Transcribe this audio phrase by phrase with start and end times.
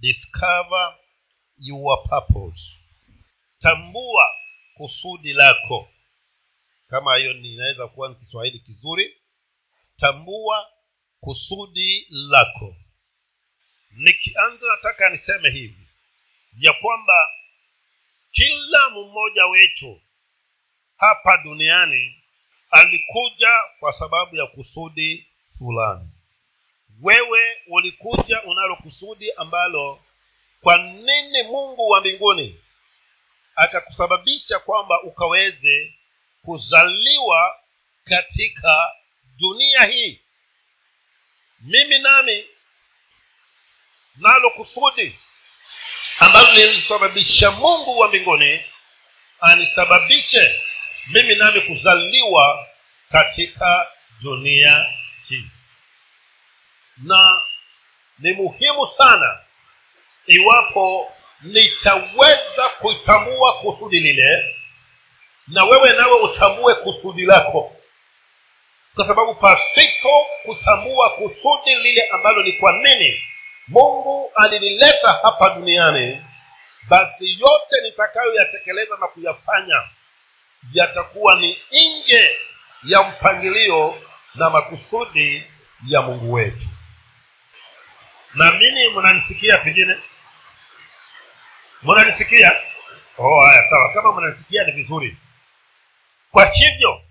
[0.00, 0.96] discover
[1.56, 2.62] your purpose.
[3.58, 4.30] Tambua
[4.74, 5.88] kusudi lako.
[6.88, 9.16] Kama hiyo ninaweza kuwa ni kiswahili kizuri.
[9.96, 10.68] Tambua
[11.20, 12.76] kusudi lako.
[13.90, 15.86] Nikianza nataka niseme hivi
[16.58, 17.28] ya kwamba
[18.30, 20.00] kila mmoja wetu
[20.96, 22.22] hapa duniani
[22.70, 25.26] alikuja kwa sababu ya kusudi
[25.58, 26.08] fulani
[27.02, 30.04] wewe ulikuja unalo kusudi ambalo
[30.62, 32.60] kwa nini mungu wa mbinguni
[33.56, 35.94] akakusababisha kwamba ukaweze
[36.44, 37.56] kuzaliwa
[38.04, 38.90] katika
[39.38, 40.20] dunia hii?
[41.60, 42.46] Mimi nami
[44.16, 45.18] nalo kusudi
[46.18, 48.60] ambalo lilisababisha mungu wa mbinguni
[49.40, 50.60] anisababishe
[51.06, 52.66] mimi nami kuzaliwa
[53.10, 53.88] katika
[54.22, 54.86] dunia
[55.28, 55.44] hii
[57.04, 57.42] na
[58.18, 59.38] ni muhimu sana
[60.26, 64.56] iwapo nitaweza kuitambua kusudi lile
[65.48, 67.76] na wewe nawe utambue kusudi lako.
[68.94, 73.22] Kwa sababu pasipo kutambua kusudi lile ambalo ni kwa nini
[73.68, 76.24] mungu alinileta hapa duniani
[76.88, 79.82] basi yote nitakayoyatekeleza na kuyafanya
[80.72, 82.38] yatakuwa ni nje
[82.84, 84.02] ya mpangilio
[84.34, 85.46] na makusudi
[85.88, 86.66] ya mungu wetu
[88.34, 89.96] naamini mnanisikia pengine?
[91.82, 92.60] Mnanisikia?
[93.18, 93.92] Oh haya sawa.
[93.92, 95.16] Kama mnanisikia ni vizuri.
[96.30, 97.02] Kwa hivyo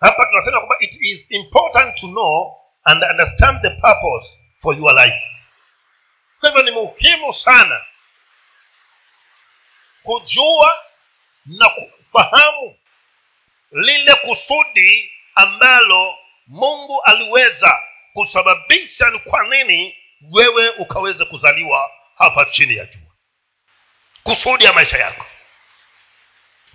[0.00, 5.22] hapa tunasema kwamba it is important to know and understand the purpose for your life.
[6.40, 7.84] Kwa hivyo ni muhimu sana
[10.02, 10.78] kujua
[11.46, 12.76] na kufahamu
[13.72, 16.14] lile kusudi ambalo
[16.46, 19.96] mungu aliweza kusababisha ni kwa nini
[20.30, 23.10] wewe ukaweze kuzaliwa hapa chini ya jua.
[24.22, 25.26] Kusudi ya maisha yako.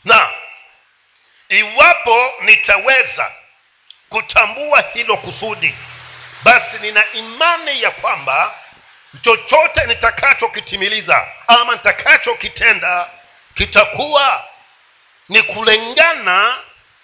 [0.03, 0.30] Na
[1.50, 3.34] iwapo nitaweza
[4.09, 5.75] kutambua hilo kusudi
[6.44, 8.56] basi nina imani ya kwamba
[9.22, 13.09] chochote nitakachokitimiliza ama nitakachokitenda
[13.56, 14.47] kitakuwa
[15.29, 16.57] ni kulingana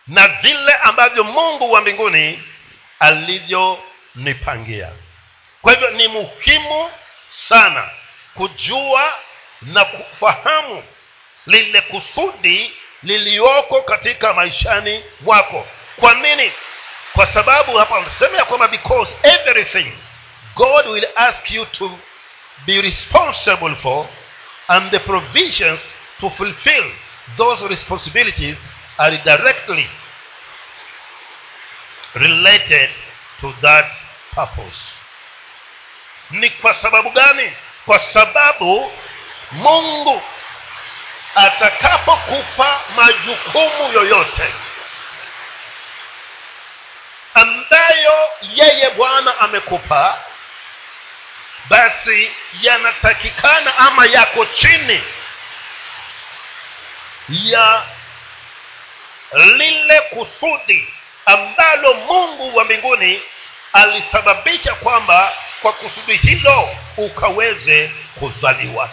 [0.07, 2.43] na vile ambavyo mungu wa mbinguni
[2.99, 4.91] alivyonipangia
[5.65, 6.91] kwa hivyo ni muhimu
[7.29, 7.89] sana
[8.33, 9.15] kujua
[9.61, 10.83] na kufahamu
[11.45, 15.67] lile kusudi liliyoko katika maishani mwako.
[15.99, 16.51] Kwa nini?
[17.13, 19.93] Kwa sababu hapa nasema ya kwamba because everything
[20.55, 21.99] god will ask you to
[22.65, 24.07] be responsible for
[24.67, 25.79] and the provisions
[26.19, 26.91] to fulfill
[27.37, 28.57] those responsibilities
[28.97, 29.89] are directly
[32.13, 32.89] related
[33.41, 33.95] to that
[34.35, 34.94] purpose
[36.31, 37.53] ni kwa sababu gani?
[37.85, 38.93] Kwa sababu
[39.51, 40.21] mungu
[41.35, 44.53] atakapokupa majukumu yoyote
[47.33, 50.19] ambayo yeye bwana amekupa
[51.69, 52.31] basi
[52.61, 55.03] yanatakikana ama yako chini
[57.29, 57.83] ya
[59.33, 60.93] lile kusudi
[61.25, 63.21] ambalo mungu wa mbinguni
[63.75, 68.89] alisababisha kwamba kwa kusudi hilo ukaweze kuzaliwa.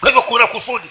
[0.00, 0.88] Kwa hivyo kuna kusudi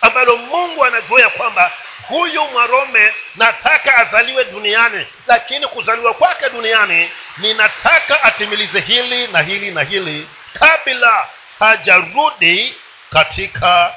[0.00, 1.72] ambalo mungu anazoea kwamba
[2.08, 9.82] huyu mwarome nataka azaliwe duniani lakini kuzaliwa kwake duniani ninataka atimilize hili na hili na
[9.82, 11.28] hili kabla
[11.58, 12.74] hajarudi
[13.12, 13.94] katika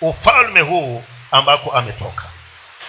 [0.00, 2.33] ufalme huu ambako ametoka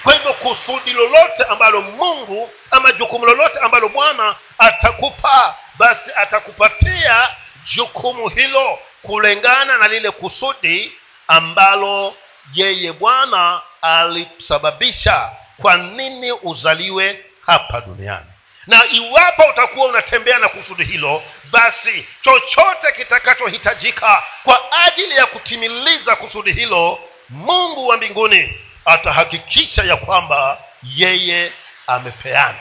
[0.05, 7.29] kwa hivyo kusudi lolote ambalo mungu ama jukumu lolote ambalo bwana atakupa basi atakupatia
[7.75, 12.15] jukumu hilo kulingana na lile kusudi ambalo
[12.53, 15.29] yeye bwana alisababisha
[15.61, 18.25] kwa nini uzaliwe hapa duniani.
[18.67, 26.51] Na iwapo utakuwa unatembea na kusudi hilo basi chochote kitakachohitajika kwa ajili ya kutimiliza kusudi
[26.51, 26.99] hilo
[27.29, 30.61] mungu wa mbinguni atahakikisha ya kwamba
[30.95, 31.51] yeye
[31.87, 32.57] amepeana.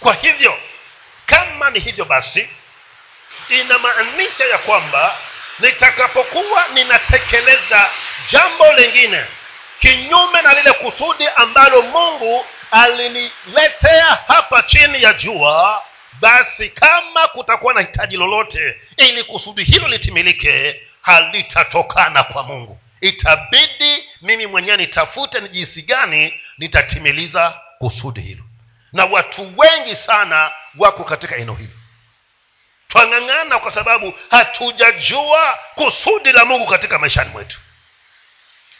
[0.00, 0.58] Kwa hivyo
[1.26, 2.48] kama ni hivyo basi
[3.48, 5.16] inamaanisha ya kwamba
[5.58, 7.90] nitakapokuwa ninatekeleza
[8.30, 9.24] jambo lingine
[9.78, 15.82] kinyume na lile kusudi ambalo mungu aliniletea hapa chini ya jua
[16.20, 24.46] basi kama kutakuwa na hitaji lolote ili kusudi hilo litimilike halitatokana kwa mungu itabidi mimi
[24.46, 28.44] mwenyewe nitafute ni jinsi gani nitatimiliza kusudi hilo.
[28.92, 31.72] Na watu wengi sana wako katika eneo hili
[32.88, 37.58] twang'ang'ana kwa sababu hatujajua kusudi la mungu katika maishani mwetu.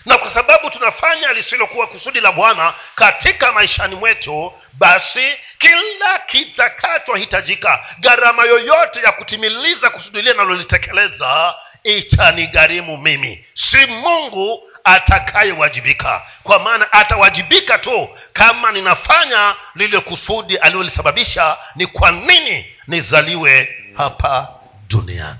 [0.06, 8.44] Na kwa sababu tunafanya lisilokuwa kusudi la bwana katika maishani mwetu basi kila kitakachohitajika gharama
[8.44, 13.44] yoyote ya kutimiliza kusudi lile nalolitekeleza itanigharimu mimi.
[13.54, 16.22] Si mungu atakayewajibika.
[16.42, 24.48] Kwa maana atawajibika tu kama ninafanya lile kusudi alilolisababisha ni kwa nini nizaliwe hapa
[24.88, 25.38] duniani.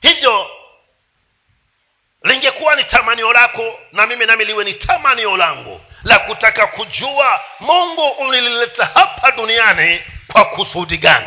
[0.00, 0.50] Hivyo
[2.22, 8.08] lingekuwa ni tamanio lako na mimi nami liwe ni tamanio langu la kutaka kujua mungu
[8.08, 10.00] ulilileta hapa duniani
[10.32, 11.26] kwa kusudi gani.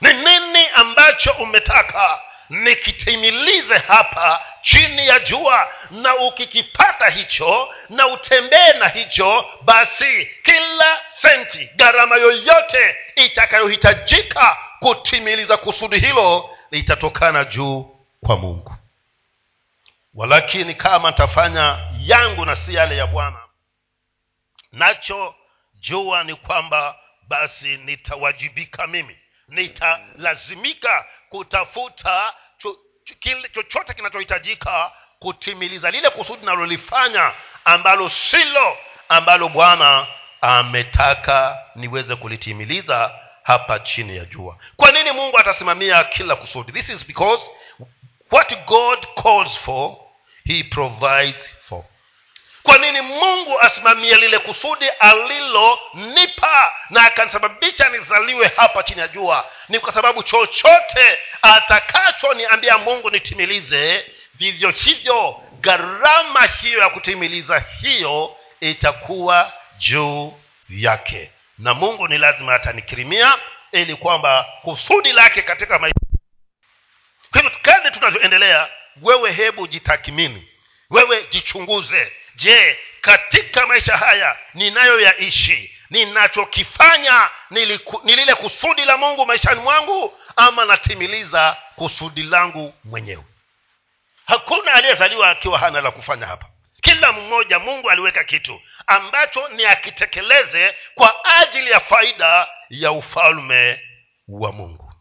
[0.00, 2.20] Ni nini ambacho umetaka
[2.50, 11.70] nikitimilize hapa chini ya jua na ukikipata hicho na utembee na hicho basi kila senti
[11.76, 17.96] gharama yoyote itakayohitajika kutimiliza kusudi hilo litatokana juu
[18.26, 18.76] kwa mungu.
[20.14, 23.38] Walakini kama ntafanya yangu na si yale ya bwana
[24.72, 25.34] nacho
[25.80, 26.98] jua ni kwamba
[27.28, 29.18] basi nitawajibika mimi
[29.52, 32.76] nitalazimika kutafuta cho,
[33.20, 37.32] kile chochote kinachohitajika kutimiliza lile kusudi nalolifanya
[37.64, 38.76] ambalo silo
[39.08, 40.06] ambalo bwana
[40.40, 44.58] ametaka niweze kulitimiliza hapa chini ya jua.
[44.76, 46.72] Kwa nini mungu atasimamia kila kusudi?
[46.72, 47.50] This is because
[48.30, 49.96] what god calls for
[50.44, 51.54] he provides
[52.62, 59.50] kwa nini mungu asimamie lile kusudi alilonipa na akanisababisha nizaliwe hapa chini ya jua?
[59.68, 69.52] Ni kwa sababu chochote atakachoniambia mungu nitimilize vivyo hivyo gharama hiyo ya kutimiliza hiyo itakuwa
[69.78, 71.30] juu yake.
[71.58, 73.38] Na mungu ni lazima atanikirimia
[73.72, 75.94] ili kwamba kusudi lake katika maisha.
[77.32, 78.68] Kwa hivyo kadri tunavyoendelea
[79.02, 80.48] wewe hebu jitakimini
[80.90, 90.18] wewe jichunguze je katika maisha haya ninayoyaishi ninachokifanya ni lile kusudi la mungu maishani mwangu
[90.36, 93.24] ama natimiliza kusudi langu mwenyewe?
[94.26, 96.46] Hakuna aliyezaliwa akiwa hana la kufanya hapa.
[96.82, 103.82] Kila mmoja mungu aliweka kitu ambacho ni akitekeleze kwa ajili ya faida ya ufalme
[104.28, 104.92] wa mungu.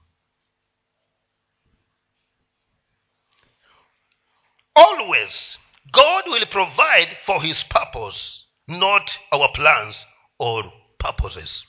[4.75, 10.05] Always god will provide for his purpose not our plans
[10.39, 11.65] or purposes.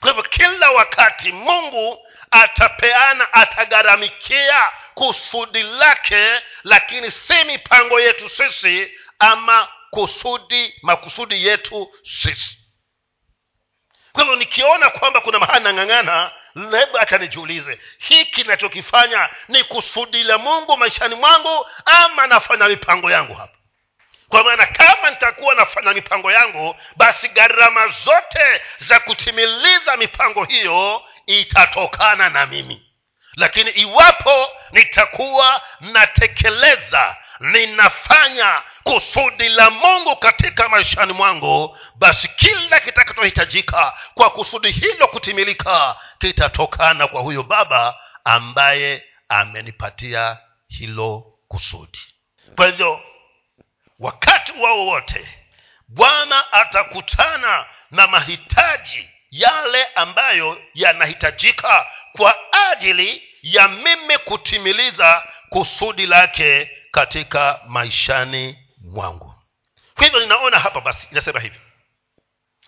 [0.00, 1.98] Kwa hivyo kila wakati mungu
[2.30, 12.58] atapeana atagharamikia kusudi lake lakini si mipango yetu sisi ama kusudi makusudi yetu sisi.
[14.12, 20.38] Kwa hivyo nikiona kwamba kuna mahali nang'ang'ana hebu hata nijiulize hiki nachokifanya ni kusudi la
[20.38, 23.52] mungu maishani mwangu ama nafanya mipango yangu hapa?
[24.28, 32.28] Kwa maana kama nitakuwa nafanya mipango yangu basi gharama zote za kutimiliza mipango hiyo itatokana
[32.28, 32.82] na mimi.
[33.36, 44.30] Lakini iwapo nitakuwa natekeleza ninafanya kusudi la mungu katika maishani mwangu basi kila kitakachohitajika kwa
[44.30, 47.94] kusudi hilo kutimilika kitatokana kwa huyo baba
[48.24, 51.98] ambaye amenipatia hilo kusudi.
[52.56, 53.00] Kwa hivyo
[53.98, 55.28] wakati wao wote
[55.88, 62.36] bwana atakutana na mahitaji yale ambayo yanahitajika kwa
[62.70, 69.34] ajili ya mimi kutimiliza kusudi lake katika maishani mwangu.
[69.94, 71.60] Kwa hivyo ninaona hapa basi inasema hivi.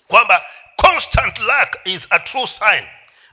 [0.09, 0.45] Kwamba
[0.77, 2.89] constant lack is a true sign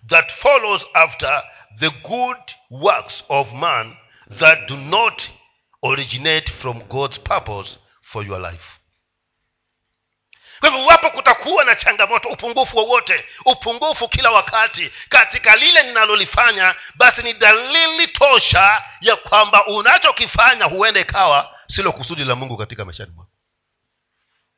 [0.10, 1.44] that follows after
[1.80, 2.38] the good
[2.70, 3.98] works of man
[4.40, 5.22] that do not
[5.82, 8.64] originate from god's purpose for your life
[10.60, 17.24] kwa hivyo iwapo kutakuwa na changamoto upungufu wowote upungufu kila wakati katika lile ninalolifanya basi
[17.24, 23.32] ni dalili tosha ya kwamba unachokifanya huenda ikawa silo kusudi la mungu katika maishani mwako.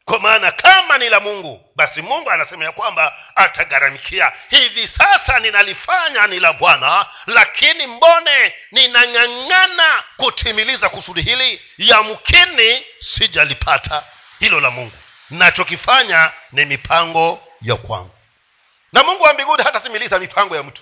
[0.06, 4.32] Kwa maana kama ni la mungu basi mungu anasema ya kwamba atagharamikia.
[4.50, 11.62] Hivi sasa ninalifanya ni la bwana lakini mbone ninang'ang'ana kutimiliza kusudi hili?
[11.77, 14.04] Yamkini sijalipata
[14.39, 14.98] hilo la mungu
[15.29, 18.12] nachokifanya ni mipango ya kwangu.
[18.93, 20.81] Na mungu wa mbinguni hatatimiliza mipango ya mtu.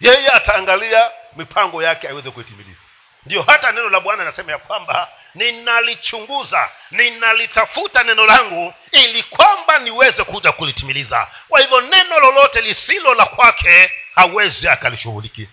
[0.00, 2.80] Yeye ataangalia mipango yake aweze kuitimiliza.
[3.26, 10.24] Ndiyo hata neno la bwana anasema ya kwamba ninalichunguza ninalitafuta neno langu ili kwamba niweze
[10.24, 11.28] kuja kulitimiliza.
[11.48, 15.46] Kwa hivyo neno lolote lisilo la kwake hawezi akalishughulikia.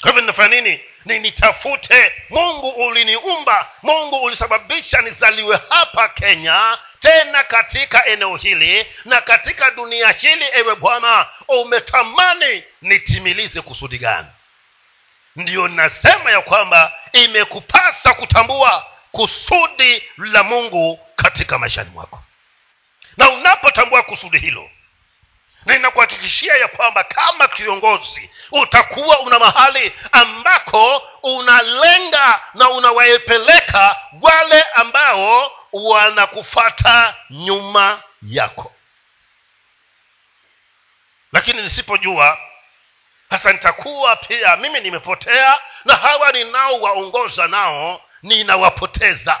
[0.00, 2.12] Kwa hivyo ninafanya nini ni nitafute.
[2.30, 10.44] Mungu uliniumba mungu ulisababisha nizaliwe hapa kenya tena katika eneo hili na katika dunia hili
[10.52, 14.28] ewe bwana umetamani nitimilize kusudi gani?
[15.36, 22.22] Ndiyo nasema ya kwamba imekupasa kutambua kusudi la mungu katika maishani mwako.
[23.16, 24.70] Na unapotambua kusudi hilo
[25.66, 37.14] ninakuhakikishia ya kwamba kama kiongozi utakuwa una mahali ambako unalenga na unawaepeleka wale ambao wanakufata
[37.30, 38.72] nyuma yako.
[41.32, 42.38] Lakini nisipojua
[43.30, 49.40] sasa nitakuwa pia mimi nimepotea na hawa ninaowaongoza nao ninawapoteza.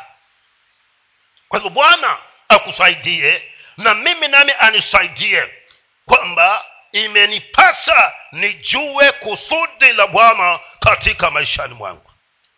[1.48, 2.16] Kwa hivyo bwana
[2.48, 5.63] akusaidie na mimi nami anisaidie
[6.06, 12.10] kwamba imenipasa nijue kusudi la bwana katika maishani mwangu.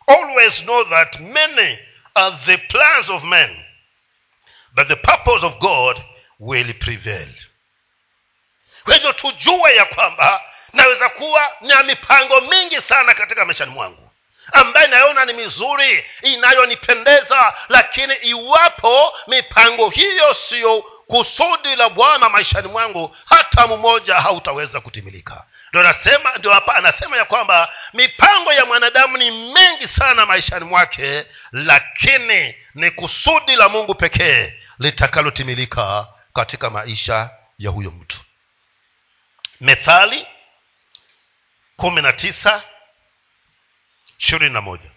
[0.07, 1.79] Always know that many
[2.15, 3.65] are the plans of men
[4.73, 5.97] but the purpose of god
[6.39, 7.29] will prevail.
[8.83, 10.41] Kwa hivyo tujue ya kwamba
[10.73, 14.11] naweza kuwa na mipango mingi sana katika maishani mwangu
[14.53, 23.15] ambaye inayoona ni mizuri inayonipendeza lakini iwapo mipango hiyo siyo kusudi la bwana maishani mwangu
[23.25, 25.45] hata mmoja hautaweza kutimilika.
[25.69, 31.25] Ndio anasema ndio hapa anasema ya kwamba mipango ya mwanadamu ni mengi sana maishani mwake
[31.51, 38.17] lakini ni kusudi la mungu pekee litakalotimilika katika maisha ya huyo mtu.
[39.61, 40.27] Methali
[41.75, 42.63] kumi na tisa
[44.19, 44.91] ishirini na moja.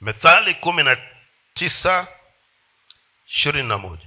[0.00, 0.96] Methali kumi na
[1.54, 2.06] tisa
[3.26, 4.06] ishirini na moja.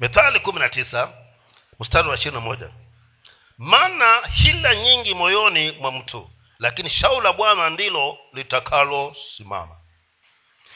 [0.00, 1.12] Methali kumi na tisa
[1.80, 2.70] mstari wa ishirini na moja.
[3.58, 9.80] Maana hila nyingi moyoni mwa mtu lakini shauri la bwana ndilo litakalosimama.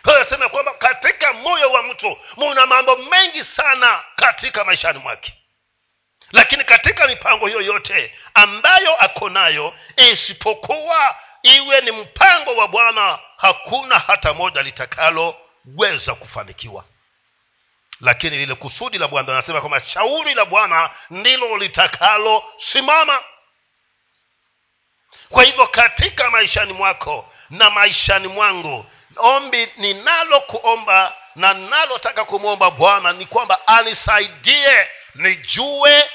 [0.05, 5.35] Anasema kwamba katika moyo wa mtu muna mambo mengi sana katika maishani mwake.
[6.33, 13.99] Lakini katika mipango hiyo yote ambayo ako nayo isipokuwa iwe ni mpango wa bwana hakuna
[13.99, 16.85] hata moja litakaloweza kufanikiwa.
[18.01, 23.23] Lakini lile kusudi la bwana anasema kwamba shauri la bwana ndilo litakalosimama.
[25.29, 33.27] Kwa hivyo katika maishani mwako na maishani mwangu ombi ninalokuomba na nalotaka kumwomba bwana ni
[33.27, 36.11] kwamba anisaidie nijue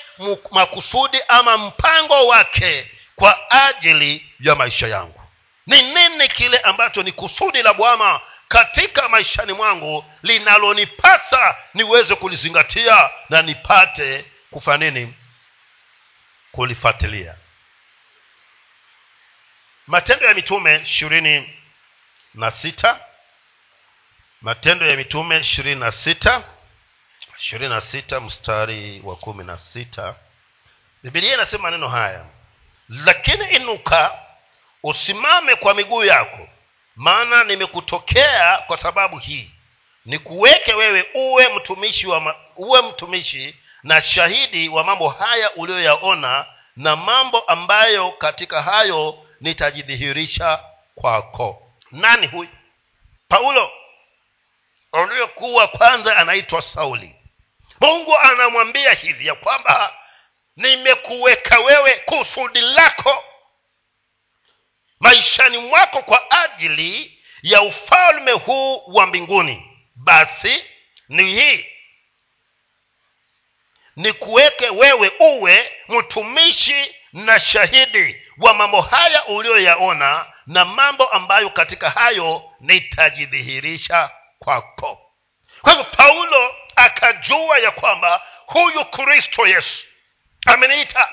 [0.51, 5.22] makusudi ama mpango wake kwa ajili ya maisha yangu.
[5.67, 13.41] Ni nini kile ambacho ni kusudi la bwana katika maishani mwangu linalonipasa niweze kulizingatia na
[13.41, 15.13] nipate kufanya nini?
[16.51, 17.36] Kulifuatilia.
[19.88, 21.60] Matendo ya mitume ishirini
[22.34, 23.00] na sita.
[24.41, 26.43] Matendo ya mitume ishirini na sita.
[27.39, 30.15] Ishirini na sita mstari wa kumi na sita.
[31.03, 32.25] Bibilia inasema maneno haya
[32.90, 34.20] lakini inuka
[34.84, 36.48] usimame kwa miguu yako.
[36.96, 39.52] Maana nimekutokea kwa sababu hii.
[40.06, 47.40] Nikuweke wewe uwe mtumishi wa uwe mtumishi na shahidi wa mambo haya uliyoyaona na mambo
[47.40, 50.63] ambayo katika hayo nitajidhihirisha
[50.96, 51.72] kwako.
[51.92, 52.50] Nani huyu?
[53.28, 53.72] Paulo
[54.94, 57.16] uliokuwa kwanza anaitwa sauli.
[57.82, 59.94] Mungu anamwambia hivi ya kwamba
[60.55, 63.24] nimekuweka wewe kusudi lako
[65.00, 69.69] maishani mwako kwa ajili ya ufalme huu wa mbinguni.
[69.95, 70.65] Basi
[71.10, 71.65] ni hii.
[73.95, 82.51] Nikuweke wewe uwe mtumishi na shahidi wa mambo haya uliyoyaona na mambo ambayo katika hayo
[82.60, 85.12] nitajidhihirisha kwako.
[85.62, 89.88] Kwa hivyo paulo akajua ya kwamba huyu kristo yesu
[90.45, 91.09] ameniita.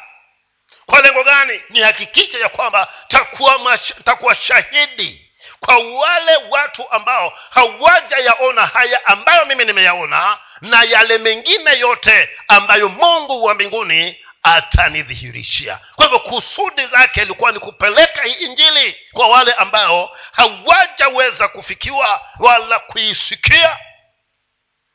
[0.86, 1.60] Kwa lengo gani?
[1.70, 10.38] Nihakikishe ya kwamba takuwa, takuwa shahidi kwa wale watu ambao hawajayaona haya ambayo mimi nimeyaona
[10.60, 15.78] na yale mengine yote ambayo mungu wa mbinguni atanidhihirishia.
[15.96, 22.78] Kwa hivyo kusudi lake ilikuwa ni kupeleka hii injili kwa wale ambao hawajaweza kufikiwa wala
[22.78, 23.78] kuisikia.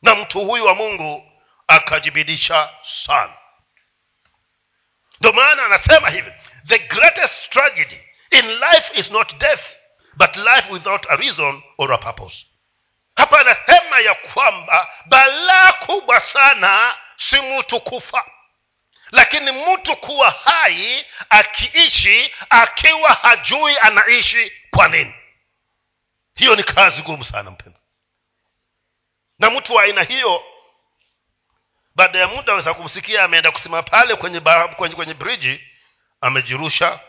[0.01, 1.31] Na mtu huyu wa mungu
[1.67, 3.33] akajibidisha sana
[5.19, 6.31] ndio maana anasema hivi
[6.67, 7.99] the greatest tragedy
[8.31, 9.63] in life is not death
[10.13, 12.45] but life without a reason or a purpose.
[13.15, 18.25] Hapa anasema ya kwamba balaa kubwa sana si mtu kufa
[19.11, 25.13] lakini mtu kuwa hai akiishi akiwa hajui anaishi kwa nini.
[26.35, 27.79] Hiyo ni kazi ngumu sana mpendo
[29.39, 30.43] na mtu wa aina hiyo
[31.95, 34.39] baada ya muda aweza kumsikia ameenda kusimama pale kwenye,
[34.75, 35.63] kwenye, kwenye briji
[36.21, 36.99] amejirusha.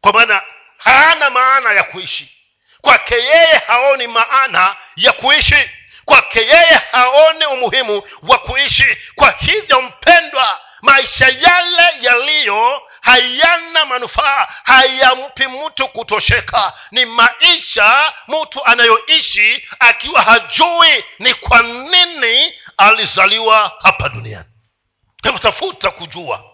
[0.00, 0.42] Kwa maana
[0.78, 2.34] hana maana ya kuishi.
[2.80, 5.70] Kwake yeye haoni maana ya kuishi.
[6.04, 8.96] Kwake yeye haoni umuhimu wa kuishi.
[9.14, 16.72] Kwa hivyo mpendwa maisha yale yaliyo hayana manufaa hayampi mtu kutosheka.
[16.90, 24.48] Ni maisha mtu anayoishi akiwa hajui ni kwa nini alizaliwa hapa duniani.
[25.22, 26.44] Hivyo tafuta kujua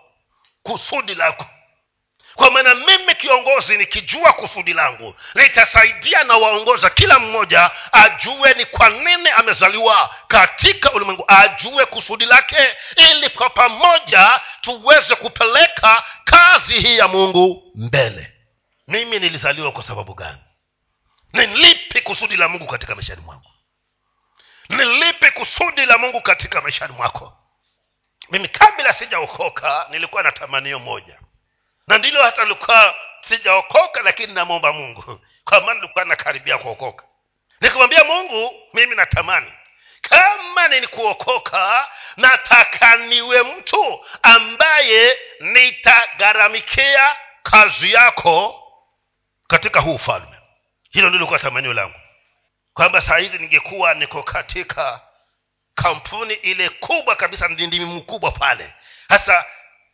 [0.62, 1.46] kusudi lako.
[2.34, 8.88] Kwa maana mimi kiongozi nikijua kusudi langu nitasaidia na waongoza kila mmoja ajue ni kwa
[8.88, 17.08] nini amezaliwa katika ulimwengu ajue kusudi lake ili kwa pamoja tuweze kupeleka kazi hii ya
[17.08, 18.32] mungu mbele.
[18.88, 20.38] Mimi nilizaliwa kwa sababu gani?
[21.32, 23.50] Ni lipi kusudi la mungu katika maishani mwangu
[24.68, 27.38] ni lipi kusudi la mungu katika maishani mwako.
[28.30, 31.20] Mimi kabla sijaokoka nilikuwa na tamanio moja.
[31.86, 32.94] Na ndilo hata nilikuwa
[33.28, 35.20] sijaokoka lakini namwomba mungu.
[35.44, 37.04] Kwa maana nilikuwa nakaribia kuokoka.
[37.60, 39.52] Nikamwambia mungu mimi natamani.
[40.00, 48.60] Kama nilikuokoka nataka niwe mtu ambaye nitagharamikia kazi yako
[49.48, 50.36] katika huu ufalme.
[50.90, 51.94] Hilo ndilokuwa tamanio langu
[52.74, 55.00] kwamba saa hizi ningekuwa niko katika
[55.74, 58.74] kampuni ile kubwa kabisa ndimi mkubwa pale.
[59.08, 59.44] Hasa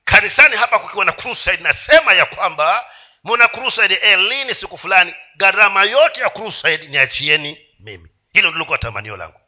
[0.04, 2.84] kanisani hapa kukiwa na crusade nasema ya kwamba
[3.24, 8.08] muna crusade eh, siku fulani gharama yote ya crusade niachieni mimi.
[8.32, 9.40] Hilo ndilikuwa tamanio langu.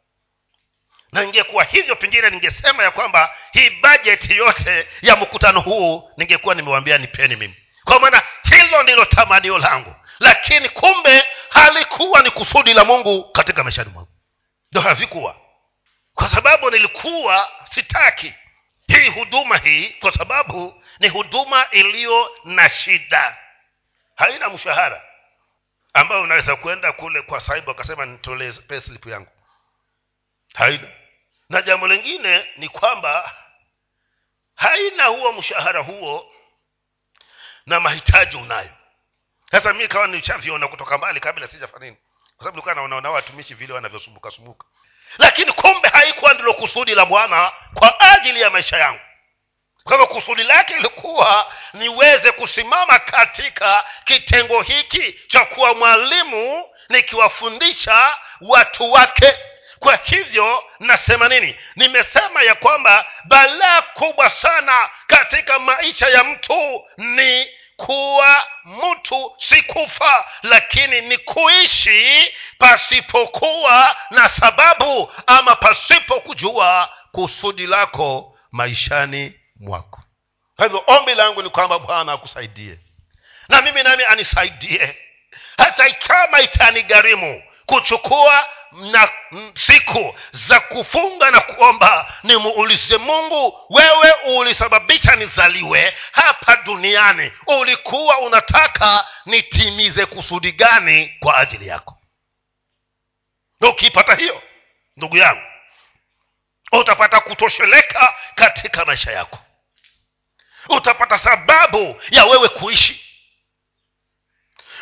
[1.11, 6.97] Na ingekuwa hivyo pengine ningesema ya kwamba hii bajeti yote ya mkutano huu ningekuwa nimewambia
[6.97, 7.55] nipeni mimi.
[7.83, 13.89] Kwa maana hilo ndilo tamanio langu lakini kumbe halikuwa ni kusudi la mungu katika maishani
[13.89, 14.11] mwangu.
[14.71, 15.37] Ndo havikuwa.
[16.15, 18.33] Kwa sababu nilikuwa sitaki
[18.87, 23.37] hii huduma hii kwa sababu ni huduma iliyo na shida.
[24.15, 25.01] Haina mshahara
[25.93, 29.31] ambayo unaweza kwenda kule kwa saibu akasema nitolee payslip yangu.
[30.53, 30.87] Haina.
[31.49, 33.35] Na jambo lingine ni kwamba
[34.55, 36.31] haina huo mshahara huo
[37.65, 38.71] na mahitaji unayo
[39.53, 41.97] sasa mi kawa nishaviona kutoka mbali kabla sijafanini
[42.37, 44.65] kwa sababu nilikuwa naona watumishi vile wanavyosumbuka sumbuka
[45.17, 48.99] lakini kumbe haikuwa ndilo kusudi la bwana kwa ajili ya maisha yangu.
[49.83, 58.91] Kwa hivyo kusudi lake ilikuwa niweze kusimama katika kitengo hiki cha kuwa mwalimu nikiwafundisha watu
[58.91, 59.37] wake.
[59.79, 61.55] Kwa hivyo nasema nini?
[61.75, 67.47] Nimesema ya kwamba balaa kubwa sana katika maisha ya mtu ni
[67.85, 78.37] kuwa mtu si kufa lakini ni kuishi pasipokuwa na sababu ama pasipo kujua kusudi lako
[78.51, 80.01] maishani mwako.
[80.55, 82.79] Kwa hivyo ombi langu ni kwamba bwana akusaidie.
[83.49, 84.97] Na mimi nami anisaidie?
[85.57, 89.09] Hata kama itanigharimu kuchukua na
[89.53, 97.31] siku za kufunga na kuomba nimuulize mungu wewe ulisababisha nizaliwe hapa duniani.
[97.47, 101.97] Ulikuwa unataka nitimize kusudi gani kwa ajili yako?
[103.61, 104.41] Na ukiipata hiyo
[104.97, 105.41] ndugu yangu
[106.71, 109.39] utapata kutosheleka katika maisha yako.
[110.69, 113.12] Utapata sababu ya wewe kuishi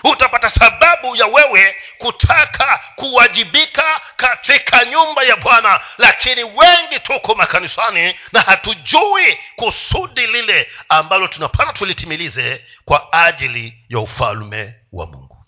[0.03, 5.79] utapata sababu ya wewe kutaka kuwajibika katika nyumba ya bwana.
[5.97, 14.75] Lakini wengi tuko makanisani na hatujui kusudi lile ambalo tunapata tulitimilize kwa ajili ya ufalme
[14.91, 15.45] wa mungu.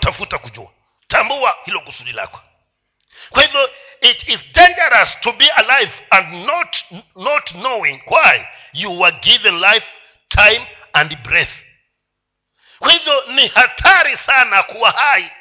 [0.00, 0.72] Tafuta kujua.
[1.08, 2.40] Tambua hilo kusudi lako.
[3.30, 6.76] Kwa hivyo it is dangerous to be alive and not,
[7.16, 9.86] not knowing why you were given life
[10.28, 11.50] time and breath
[12.80, 15.32] kwa hivyo ni hatari sana kuwa hai.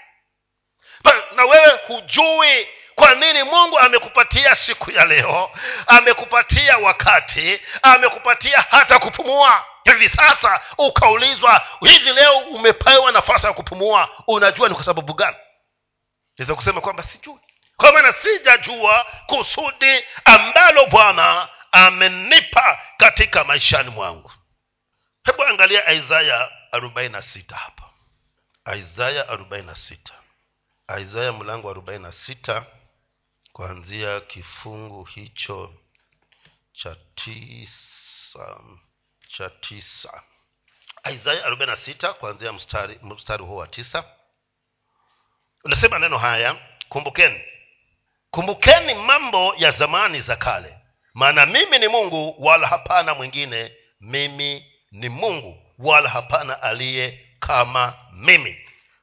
[1.36, 5.52] Na wewe hujui kwa nini mungu amekupatia siku ya leo
[5.88, 9.66] amekupatia wakati amekupatia hata kupumua.
[9.84, 14.10] Hivi sasa ukaulizwa hivi leo umepewa nafasi ya kupumua?
[14.28, 15.38] Unajua ni kwa sababu gani?
[16.38, 17.40] Naweza kusema kwamba sijui.
[17.78, 24.32] Kwa maana sijajua kusudi ambalo bwana amenipa katika maishani mwangu.
[25.26, 27.90] Hebu angalia isaya arobaini na sita hapa.
[28.78, 30.14] Isaya arobaini na sita.
[31.02, 32.66] Isaya mlango arobaini na sita
[33.54, 35.74] kuanzia kifungu hicho
[36.74, 38.60] cha tisa
[39.38, 40.24] cha tisa.
[41.14, 44.04] Isaya arobaini na sita kuanzia mstari mstari huo wa tisa.
[45.64, 46.56] Unasema neno haya
[46.90, 47.42] kumbukeni.
[48.32, 50.80] Kumbukeni mambo ya zamani za kale.
[51.14, 53.76] Maana mimi ni mungu wala hapana mwingine.
[54.02, 58.58] Mimi ni mungu wala hapana aliye kama mimi.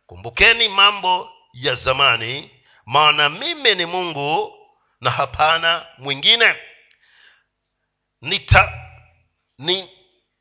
[0.07, 2.51] Kumbukeni mambo ya zamani
[2.87, 4.53] maana mimi ni mungu
[5.01, 6.55] na hapana mwingine.
[8.23, 8.73] Nita
[9.59, 9.91] ni,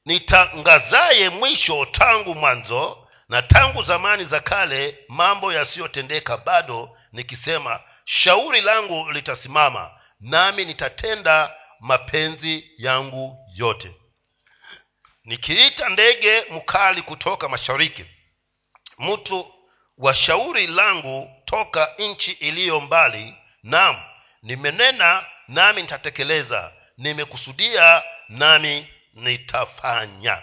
[0.05, 9.11] nitangazaye mwisho tangu mwanzo na tangu zamani za kale mambo yasiyotendeka bado nikisema shauri langu
[9.11, 13.95] litasimama nami nitatenda mapenzi yangu yote
[15.25, 18.05] nikiita ndege mkali kutoka mashariki
[18.99, 19.53] mtu
[19.97, 24.03] wa shauri langu toka nchi iliyo mbali nam
[24.41, 30.41] nimenena nami nitatekeleza nimekusudia nami nitafanya.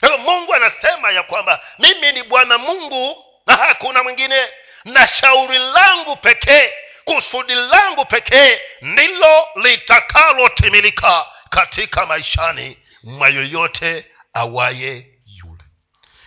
[0.00, 4.48] Hivyo mungu anasema ya kwamba mimi ni bwana mungu na hakuna mwingine
[4.84, 6.72] na shauri langu pekee
[7.04, 15.64] kusudi langu pekee ndilo litakalotimilika katika maishani mwa yoyote awaye yule.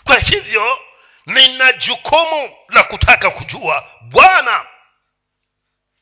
[0.04, 0.80] Kwa hivyo
[1.26, 4.66] nina jukumu la kutaka kujua bwana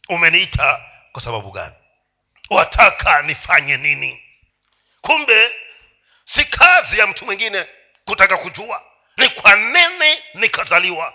[0.09, 0.81] umeniita
[1.11, 1.75] kwa sababu gani?
[2.49, 4.23] Wataka nifanye nini?
[5.01, 5.51] Kumbe
[6.25, 7.67] si kazi ya mtu mwingine
[8.05, 8.83] kutaka kujua.
[9.17, 11.13] Ni kwa nini nikazaliwa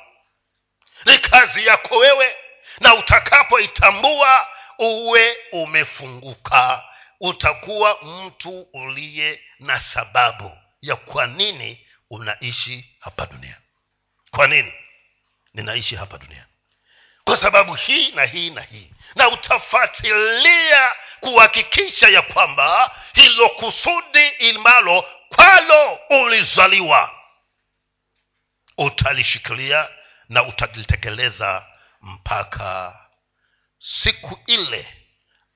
[1.04, 2.36] ni kazi yako wewe
[2.80, 6.84] na utakapoitambua uwe umefunguka
[7.20, 13.64] utakuwa mtu uliye na sababu ya kwa nini unaishi hapa duniani
[14.30, 14.72] kwa nini
[15.54, 16.48] ninaishi hapa duniani
[17.24, 18.90] kwa sababu hii na hii na hii.
[19.14, 27.10] Na utafuatilia kuhakikisha ya kwamba hilo kusudi ilmalo kwalo ulizaliwa
[28.78, 29.88] utalishikilia
[30.28, 31.66] na utalitekeleza
[32.02, 32.98] mpaka
[33.78, 34.86] siku ile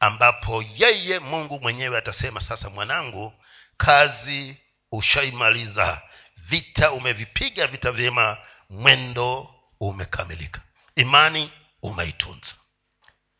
[0.02, 3.32] ambapo yeye mungu mwenyewe atasema sasa mwanangu
[3.76, 4.56] kazi
[4.92, 6.02] ushaimaliza.
[6.36, 8.38] Vita umevipiga vita vyema
[8.70, 10.60] mwendo umekamilika.
[10.94, 12.52] Imani umeitunza.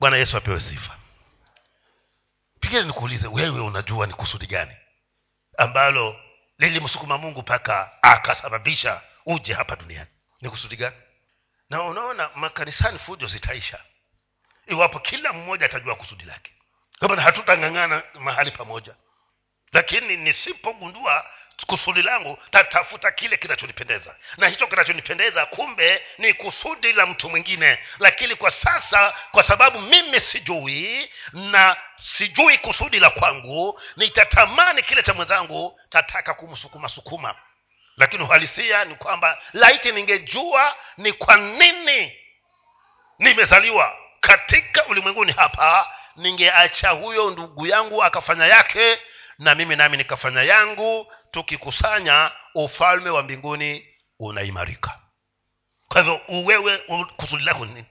[0.01, 0.97] Bwana yesu apewe sifa.
[2.61, 4.77] Pigine nikuulize wewe unajua ni kusudi gani
[5.59, 6.21] ambalo
[6.59, 10.11] lilimsukuma mungu mpaka akasababisha uje hapa duniani?
[10.41, 10.97] Ni kusudi gani?
[11.71, 13.85] Na unaona makanisani fujo zitaisha
[14.67, 16.53] iwapo kila mmoja atajua kusudi lake.
[17.23, 18.97] Hatutang'ang'ana mahali pamoja.
[19.73, 21.27] Lakini nisipogundua
[21.67, 24.17] kusudi langu tatafuta kile kinachonipendeza.
[24.37, 27.79] Na hicho kinachonipendeza kumbe ni kusudi la mtu mwingine.
[27.99, 35.15] Lakini kwa sasa kwa sababu mimi sijui na sijui kusudi la kwangu nitatamani kile cha
[35.15, 37.35] mwenzangu tataka kumsukuma sukuma.
[37.97, 42.19] Lakini uhalisia ni kwamba laiti ningejua ni kwa nini
[43.19, 48.99] nimezaliwa katika ulimwenguni hapa ningeacha huyo ndugu yangu akafanya yake
[49.39, 54.99] na mimi nami nikafanya yangu tukikusanya ufalme wa mbinguni unaimarika.
[55.89, 56.79] Kwa hivyo uwewe
[57.17, 57.87] kusudi lako nini?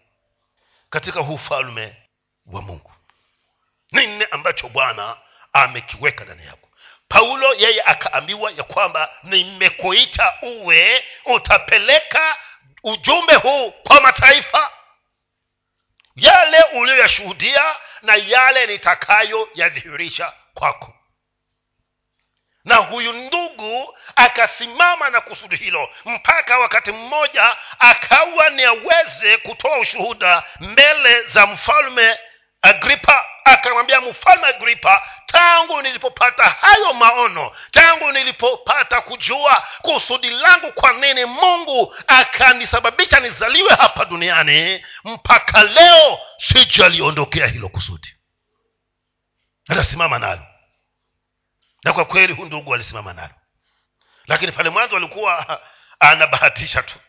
[0.90, 1.96] Katika huu ufalme
[2.46, 2.92] wa mungu.
[3.92, 5.18] Nini ambacho bwana
[5.54, 6.68] amekiweka ndani yako?
[7.08, 12.36] Paulo yeye akaambiwa ya kwamba nimekuita uwe utapeleka
[12.84, 14.72] ujumbe huu kwa mataifa
[16.16, 20.94] yale uliyoyashuhudia na yale nitakayoyadhihirisha kwako.
[22.66, 30.44] Na huyu ndugu akasimama na kusudi hilo mpaka wakati mmoja akawa ni aweze kutoa ushuhuda
[30.60, 32.20] mbele za mfalme
[32.62, 41.26] agripa akamwambia mfalme agripa tangu nilipopata hayo maono tangu nilipopata kujua kusudi langu kwa nini
[41.26, 48.16] mungu akanisababisha nizaliwe hapa duniani mpaka leo sijaliondokea hilo kusudi.
[49.70, 50.44] Atasimama nalo.
[51.84, 53.34] Na kwa kweli huu ndugu alisimama nalo.
[54.28, 55.62] Lakini pale mwanzo alikuwa
[56.00, 57.00] anabahatisha tu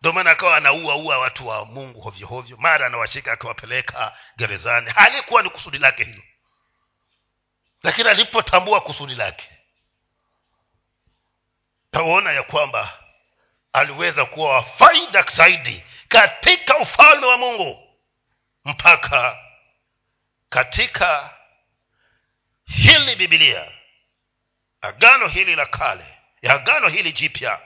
[0.00, 4.90] ndio maana akawa anaua ua watu wa mungu hovyohovyo mara anawashika akiwapeleka gerezani.
[4.90, 6.22] Halikuwa ni kusudi lake hilo.
[7.82, 9.48] Lakini alipotambua kusudi lake
[11.90, 12.98] taona ya kwamba
[13.72, 14.62] aliweza kuwa wa
[15.36, 17.98] zaidi katika ufalme wa mungu
[18.64, 19.38] mpaka
[20.48, 21.34] katika
[22.64, 23.72] hili bibilia
[24.80, 27.60] agano hili la kale agano hili jipya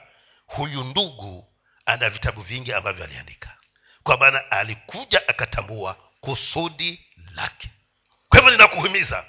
[0.47, 1.52] huyu ndugu
[1.87, 3.57] ana vitabu vingi ambavyo aliandika.
[4.03, 7.71] Kwa maana alikuja akatambua kusudi lake.
[8.29, 9.25] Kwa hivyo ninakuhimiza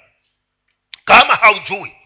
[1.04, 1.96] kama haujui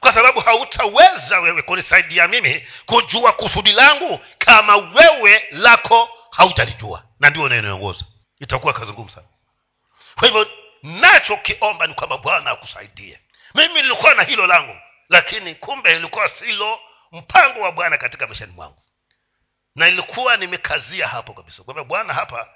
[0.00, 7.02] kwa sababu hautaweza wewe kunisaidia mimi kujua kusudi langu kama wewe lako hautalijua.
[7.20, 8.04] Na ndio unayeniongoza
[8.40, 9.26] itakuwa kazungumu sana.
[10.14, 10.50] Kwa hivyo
[10.82, 13.20] nachokiomba ni kwamba bwana akusaidie.
[13.54, 14.76] Mimi nilikuwa na hilo langu
[15.08, 16.80] lakini kumbe ilikuwa silo
[17.12, 18.82] mpango wa bwana katika maishani mwangu
[19.76, 21.62] na ilikuwa nimekazia hapo kabisa.
[21.62, 22.48] Kwamba bwana hapa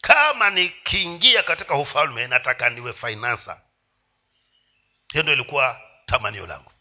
[0.00, 3.60] kama nikiingia katika ufalme nataka niwe finansa
[5.12, 6.72] hiyo ndo ilikuwa tamanio langu.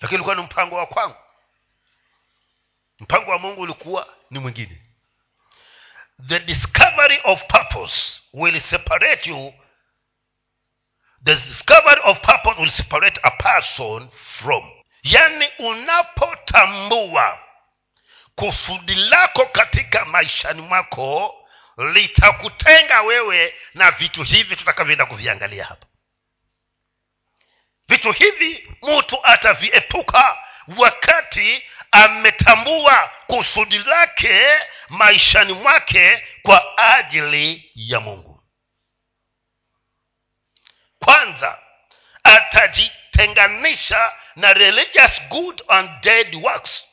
[0.00, 1.16] Lakini ilikuwa ni mpango wa kwangu.
[3.00, 4.82] Mpango wa mungu ulikuwa ni mwingine.
[6.28, 9.54] The discovery of purpose will separate you.
[11.24, 14.70] The discovery of purpose will separate a person from.
[15.02, 17.45] Yani unapotambua
[18.36, 21.34] kusudi lako katika maishani mwako
[21.92, 25.86] litakutenga wewe na vitu hivi tutakavyoenda kuviangalia hapa.
[27.88, 30.38] Vitu hivi mtu ataviepuka
[30.76, 34.46] wakati ametambua kusudi lake
[34.88, 38.42] maishani mwake kwa ajili ya mungu.
[40.98, 41.58] Kwanza
[42.24, 46.86] atajitenganisha na religious good and dead works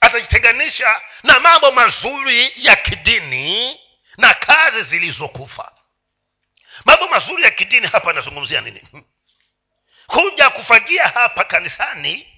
[0.00, 3.80] atajitenganisha na mambo mazuri ya kidini
[4.18, 5.72] na kazi zilizokufa.
[6.84, 8.82] Mambo mazuri ya kidini hapa anazungumzia nini?
[10.06, 12.32] Kuja kufagia hapa kanisani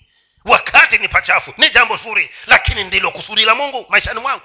[0.45, 4.45] wakati ni pachafu ni jambo zuri lakini ndilo kusudi la mungu maishani mwangu.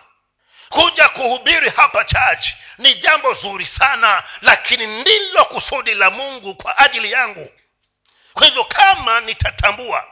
[0.70, 2.46] Kuja kuhubiri hapa church
[2.78, 7.52] ni jambo zuri sana lakini ndilo kusudi la mungu kwa ajili yangu.
[8.34, 10.08] Kwa hivyo kama nitatambua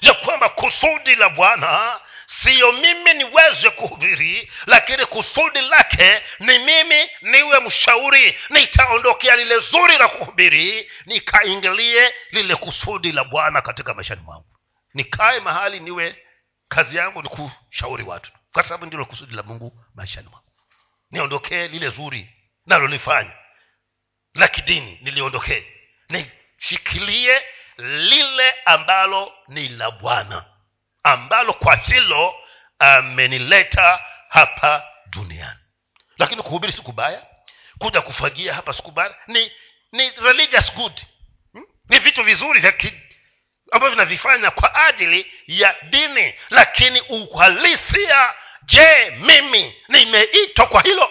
[0.00, 7.60] ya kwamba kusudi la bwana siyo mimi niweze kuhubiri lakini kusudi lake ni mimi niwe
[7.60, 14.46] mshauri nitaondokea lile zuri la kuhubiri nikaingilie lile kusudi la bwana katika maishani mwangu.
[14.94, 16.16] Nikae mahali niwe
[16.68, 20.52] kazi yangu ni kushauri watu kwa sababu ndilo kusudi la mungu maishani mwangu.
[21.10, 22.30] Niondokee lile zuri
[22.66, 23.36] nalolifanya
[24.34, 25.66] la kidini niliondokee.
[26.08, 27.42] Nishikilie
[27.78, 30.44] lile ambalo ni la bwana
[31.02, 32.34] ambalo kwa hilo
[32.78, 35.58] amenileta hapa duniani.
[36.18, 37.26] Lakini kuhubiri siku baya
[37.78, 39.52] kuja kufagia hapa siku baya ni
[39.92, 41.00] ni religious good.
[41.52, 41.64] Hmm?
[41.88, 42.72] ni vitu vizuri vya
[43.72, 46.34] ambavyo vinavifanya kwa ajili ya dini.
[46.50, 48.34] Lakini uhalisia
[48.64, 51.10] je mimi nimeitwa kwa hilo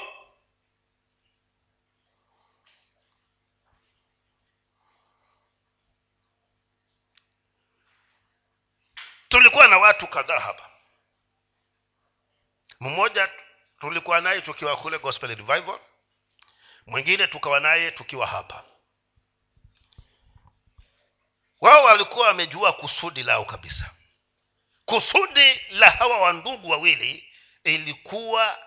[9.31, 10.69] tulikuwa na watu kadhaa hapa.
[12.79, 13.29] Mmoja
[13.79, 15.79] tulikuwa naye tukiwa kule gospel revival
[16.85, 18.63] mwingine tukawa naye tukiwa hapa.
[21.61, 23.91] Wao walikuwa wamejua kusudi lao kabisa.
[24.85, 28.59] Kusudi la hawa wandugu wawili ilikuwa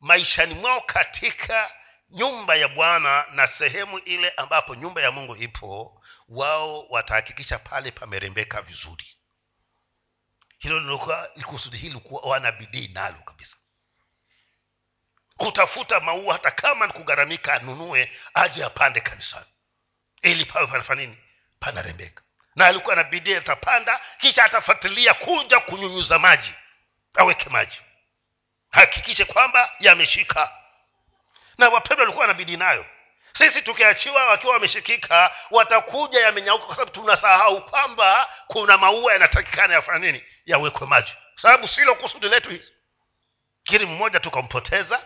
[0.00, 1.72] maishani mwao katika
[2.10, 8.62] nyumba ya bwana na sehemu ile ambapo nyumba ya mungu ipo wao watahakikisha pale pamerembeka
[8.62, 9.16] vizuri
[10.60, 10.98] hilo
[11.46, 13.56] kusudi hili wana bidii nalo kabisa.
[15.36, 19.46] Kutafuta maua hata kama kugharamika anunue aje apande kanisani.
[20.22, 21.14] Ili pawe panafanya
[21.60, 22.22] panarembeka.
[22.56, 26.54] Na alikuwa na bidii atapanda kisha atafuatilia kuja kunyunyuza maji
[27.14, 27.80] aweke maji.
[28.70, 30.52] Hakikishe kwamba yameshika.
[31.58, 32.86] Na wapendwa walikuwa na bidii nayo.
[33.38, 40.24] Sisi tukiachiwa wakiwa wameshikika watakuja yamenyauka kwa sababu tunasahau kwamba kuna maua yanatakikana yafanya nini
[40.50, 41.12] yawekwe maji.
[41.36, 42.72] Sababu silo kusudi letu hizi
[43.66, 45.02] lakini mmoja tukampoteza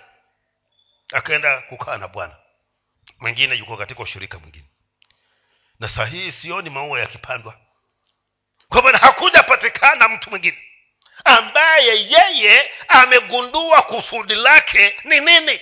[1.13, 2.37] akaenda kukaa na bwana.
[3.21, 4.69] Mwingine yuko katika ushirika mwingine.
[5.81, 7.55] Na saa hii sioni maua yakipandwa.
[8.69, 10.59] Kwa maana hakujapatikana mtu mwingine.
[11.25, 15.61] Ambaye yeye amegundua kusudi lake ni nini?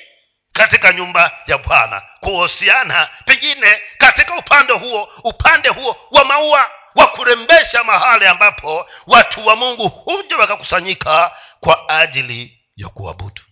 [0.53, 2.03] Katika nyumba ya bwana.
[2.21, 9.57] Kuhusiana pengine katika upande huo upande huo wa maua wa kurembesha mahali ambapo watu wa
[9.57, 13.43] mungu huja wakakusanyika kwa ajili ya kuabudu.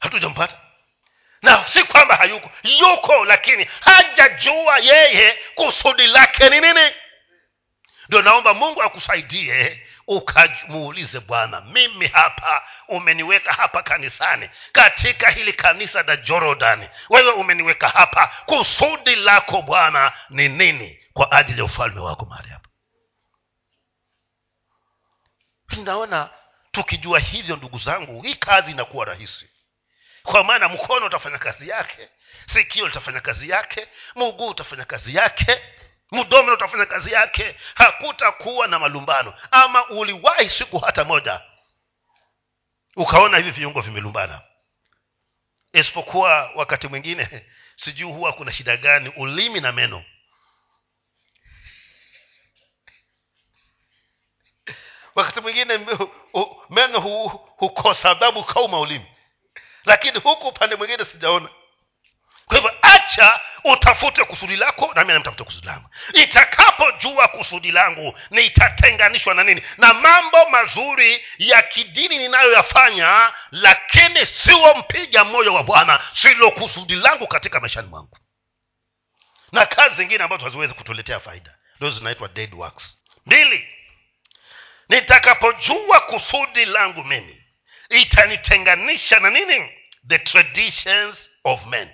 [0.00, 0.60] Hatujampata.
[1.42, 2.50] Na si kwamba hayuko.
[2.80, 6.90] Yuko lakini hajajua yeye kusudi lake ni nini.
[8.08, 16.16] Ndio naomba mungu akusaidie ukamuulize bwana mimi hapa umeniweka hapa kanisani katika hili kanisa la
[16.16, 16.88] jorodani.
[17.10, 22.68] Wewe umeniweka hapa kusudi lako bwana ni nini kwa ajili ya ufalme wako mahali hapa?
[25.68, 26.30] Tunaona
[26.72, 29.50] tukijua hivyo ndugu zangu hii kazi inakuwa rahisi.
[30.22, 32.08] Kwa maana mkono utafanya kazi yake
[32.52, 35.62] sikio litafanya kazi yake mguu utafanya kazi yake
[36.12, 39.34] mdomo utafanya kazi yake hakutakuwa na malumbano.
[39.50, 41.40] Ama uliwahi siku hata moja
[42.96, 44.40] ukaona hivi viungo vimelumbana?
[45.72, 47.46] Isipokuwa wakati mwingine
[47.82, 50.04] sijui huwa kuna shida gani ulimi na meno.
[55.14, 55.78] Wakati mwingine
[56.70, 57.00] meno
[57.56, 59.06] hukosa adhabu kauma ulimi.
[59.84, 61.48] Lakini huku upande mwingine sijaona.
[62.46, 65.88] Kwa hivyo acha utafute kusudi lako nami namtafute kusudi langu.
[66.14, 69.62] Itakapojua kusudi langu nitatenganishwa na nini?
[69.78, 77.26] Na mambo mazuri ya kidini ninayoyafanya lakini siwo mpiga moyo wa bwana silo kusudi langu
[77.26, 78.18] katika maishani mwangu.
[79.52, 82.96] Na kazi zingine ambazo haziwezi kutuletea faida ndo zinaitwa dead works.
[83.26, 83.68] Mbili
[84.88, 87.42] nitakapojua kusudi langu mimi
[87.88, 89.72] itanitenganisha na nini?
[90.08, 91.88] The traditions of men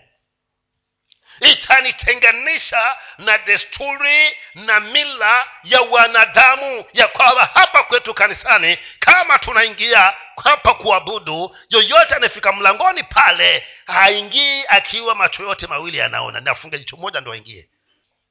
[1.41, 10.75] itanitenganisha na desturi na mila ya wanadamu ya kwamba hapa kwetu kanisani kama tunaingia hapa
[10.75, 17.33] kuabudu yoyote anayefika mlangoni pale haingii akiwa macho yote mawili yanaona nafunga jicho moja ndo
[17.33, 17.69] aingie.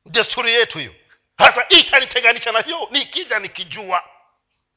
[0.05, 0.95] Desturi yetu hiyo.
[1.37, 4.03] Sasa itanitenganisha na hiyo nikija nikijua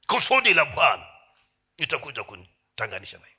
[0.07, 1.07] kusudi la bwana
[1.77, 3.38] itakuja kunitanganisha na hiyo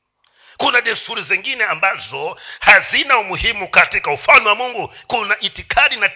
[0.59, 4.93] kuna desturi zingine ambazo hazina umuhimu katika ufalme wa mungu.
[5.07, 6.09] Kuna itikadi na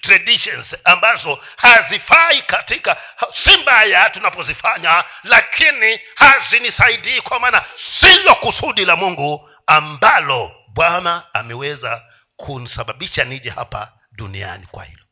[0.00, 2.96] traditions ambazo hazifai katika
[3.32, 12.02] si mbaya tunapozifanya lakini hazinisaidii kwa maana silo kusudi la mungu ambalo bwana ameweza
[12.36, 15.04] kunisababisha nije hapa duniani kwa hilo.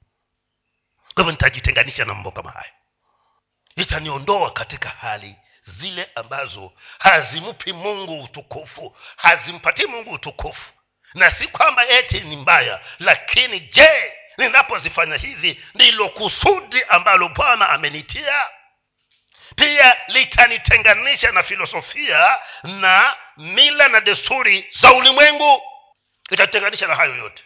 [1.15, 2.73] Kwa hivyo nitajitenganisha na mambo kama hayo.
[3.77, 10.71] Itaniondoa katika hali zile ambazo hazimpi mungu utukufu hazimpatii mungu utukufu.
[11.15, 18.49] Na si kwamba eti ni mbaya lakini je ninapozifanya hivi ndilo kusudi ambalo bwana amenitia?
[19.57, 25.63] Pia litanitenganisha na filosofia na mila na desturi za ulimwengu.
[26.31, 27.45] Itatenganisha na hayo yote.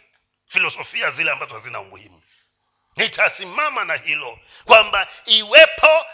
[0.49, 2.21] Filosofia zile ambazo hazina umuhimu.
[2.95, 6.05] Nitasimama na hilo kwamba iwepo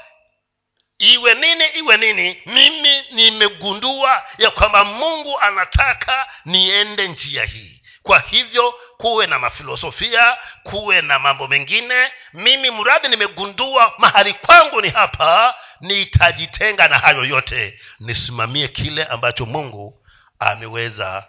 [1.12, 7.80] iwe nini iwe nini mimi nimegundua ya kwamba mungu anataka niende njia hii.
[8.04, 12.12] Kwa hivyo kuwe na mafilosofia kuwe na mambo mengine.
[12.34, 17.80] Mimi mradi nimegundua mahali kwangu ni hapa nitajitenga na hayo yote.
[18.00, 20.06] Nisimamie kile ambacho mungu
[20.40, 21.28] ameweza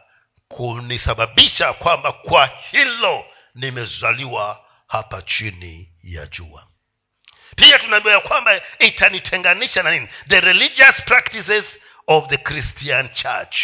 [0.48, 6.66] kunisababisha kwamba kwa hilo nimezaliwa hapa chini ya jua
[7.56, 10.08] pia tunaambiwa ya kwamba itanitenganisha na nini?
[10.28, 11.64] The religious practices
[12.06, 13.58] of the christian church.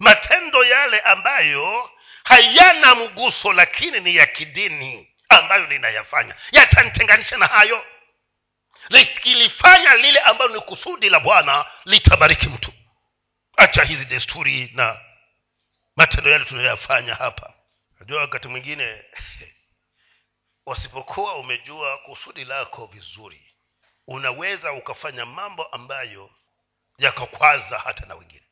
[0.00, 1.90] Matendo yale ambayo
[2.24, 6.34] hayana mguso lakini ni ya kidini ambayo ninayafanya.
[6.52, 7.84] Yatanitenganisha na hayo.
[8.88, 12.72] Likilifanya lile ambalo ni kusudi la bwana litabariki mtu.
[13.56, 15.00] Acha hizi desturi na
[15.96, 17.54] matendo yale tunayoyafanya hapa.
[18.00, 19.04] Najua wakati mwingine
[20.66, 23.54] wasipokuwa umejua kusudi lako vizuri
[24.06, 26.30] unaweza ukafanya mambo ambayo
[26.98, 28.46] yakakwaza hata na wengine.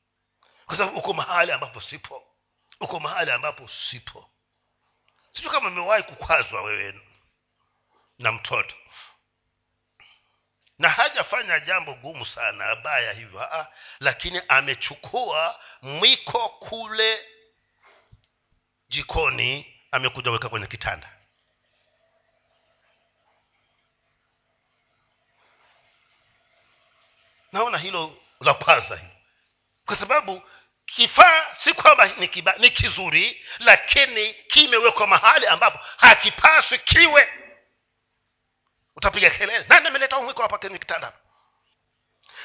[0.67, 2.27] Kwa sababu uko mahali ambapo sipo
[2.81, 4.31] uko mahali ambapo sipo.
[5.31, 7.01] Sijui kama umewahi kukwazwa wewe
[8.19, 8.75] na mtoto.
[10.79, 13.67] Na hajafanya jambo gumu sana baya hivyo aa,
[14.01, 17.27] lakini amechukua mwiko kule
[18.89, 21.11] jikoni amekuja weka kwenye kitanda
[27.55, 29.11] naona hilo la kwanza hilo.
[29.87, 30.43] Kwa sababu
[30.87, 37.29] kifaa si kwamba ni, ni kizuri lakini kimewekwa mahali ambapo hakipaswi kiwe.
[38.97, 41.13] Utapiga kelele nani ameleta mwiko hapa kwenye kitanda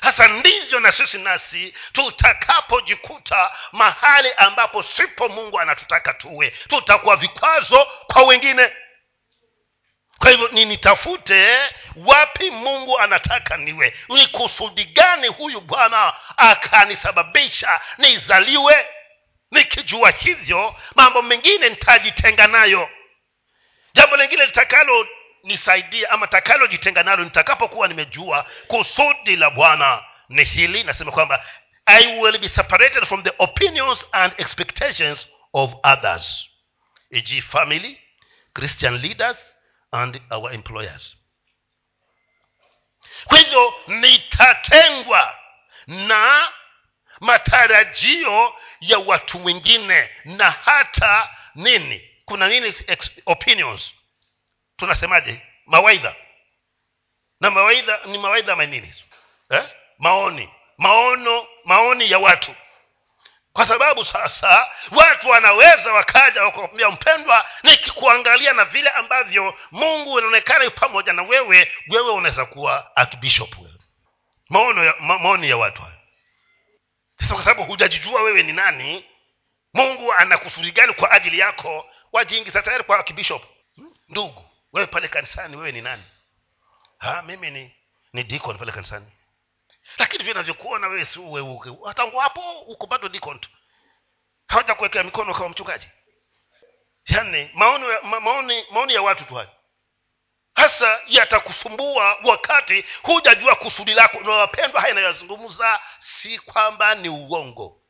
[0.01, 6.51] hasa ndivyo na sisi nasi tutakapojikuta mahali ambapo sipo mungu anatutaka tuwe.
[6.51, 8.75] Tutakuwa vikwazo kwa wengine
[10.19, 11.57] kwa hivyo ninitafute
[11.95, 13.95] wapi mungu anataka niwe.
[14.09, 18.87] Ni kusudi gani huyu bwana akanisababisha nizaliwe?
[19.51, 22.89] Nikijua hivyo mambo mengine nitajitenga nayo.
[23.93, 25.07] Jambo lingine litakalo
[25.43, 30.83] nisaidia ama takalojitenga nalo nitakapokuwa nimejua kusudi la bwana ni hili.
[30.83, 31.45] Nasema kwamba
[31.85, 36.45] i will be separated from the opinions and expectations of others.
[37.11, 38.01] Eg family
[38.53, 39.37] christian leaders
[39.91, 41.15] and our employers.
[43.25, 45.39] Kwa hivyo nitatengwa
[45.87, 46.51] na
[47.19, 52.09] matarajio ya watu wengine na hata nini?
[52.25, 52.73] Kuna nini
[53.25, 53.93] opinions?
[54.77, 55.41] Tunasemaje?
[55.65, 56.15] Mawaidha.
[57.39, 58.93] Na mawaidha ni mawaidha manini
[59.49, 59.63] eh?
[59.99, 60.49] maoni.
[60.77, 62.55] Maono maoni ya watu
[63.53, 71.13] kwa sababu sasa watu wanaweza wakaja wakakwambia mpendwa nikikuangalia na vile ambavyo mungu inaonekana pamoja
[71.13, 73.55] na wewe wewe unaweza kuwa archbishop
[74.49, 75.95] maono ya, ma, maoni ya watu hayo.
[77.19, 79.05] Sasa kwa sababu hujajijua wewe ni nani
[79.73, 80.37] mungu ana
[80.73, 83.43] gani kwa ajili yako wajiingiza tayari kwa archbishop
[83.75, 83.93] Hmm?
[84.09, 86.03] ndugu wewe pale kanisani wewe ni nani?
[86.97, 87.75] Ha, mimi ni
[88.13, 89.11] ni deacon pale kanisani
[89.97, 93.49] lakini vile navyokuona wewe si uweuke tangu hapo uko bado deacon tu
[94.49, 95.87] hawaja kuwekea mikono kama mchungaji.
[97.05, 97.85] Yaani maoni,
[98.21, 99.49] maoni, maoni ya watu tu hayo.
[100.55, 104.19] Hasa yatakusumbua wakati hujajua kusudi lako.
[104.19, 107.81] Na wapendwa haya inayozungumza si kwamba ni uongo.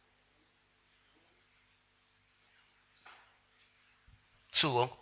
[4.52, 4.98] Si uongo.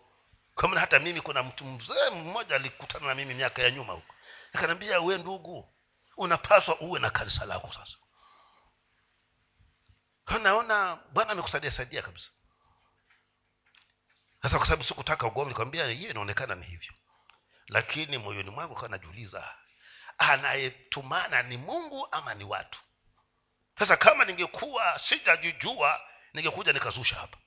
[0.56, 4.16] Kwa hata mimi kuna mtu mzee mmoja alikutana na mimi miaka ya nyuma huko.
[4.54, 5.70] Akaniambia we ndugu
[6.18, 7.98] unapaswa uwe na kanisa lako sasa.
[10.44, 12.30] Naona bwana amekusaidia saidia kabisa.
[14.42, 16.94] Sasa kwa sababu sikutaka ugomvi kwambia hiyo inaonekana ni hivyo.
[17.68, 19.56] Lakini moyoni mwangu kawa najiuliza
[20.18, 22.80] anayetumana ni mungu ama ni watu?
[23.80, 26.02] Sasa kama ningekuwa sijajijua
[26.34, 27.38] ningekuja nikazusha hapa.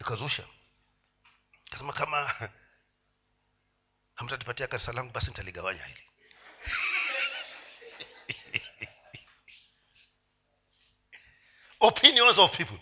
[0.00, 0.46] Nikazusha.
[1.70, 2.50] Kasema kama
[4.18, 6.02] hamtanipatia kanisa langu basi nitaligawanya hili.
[11.80, 12.78] Opinions of people.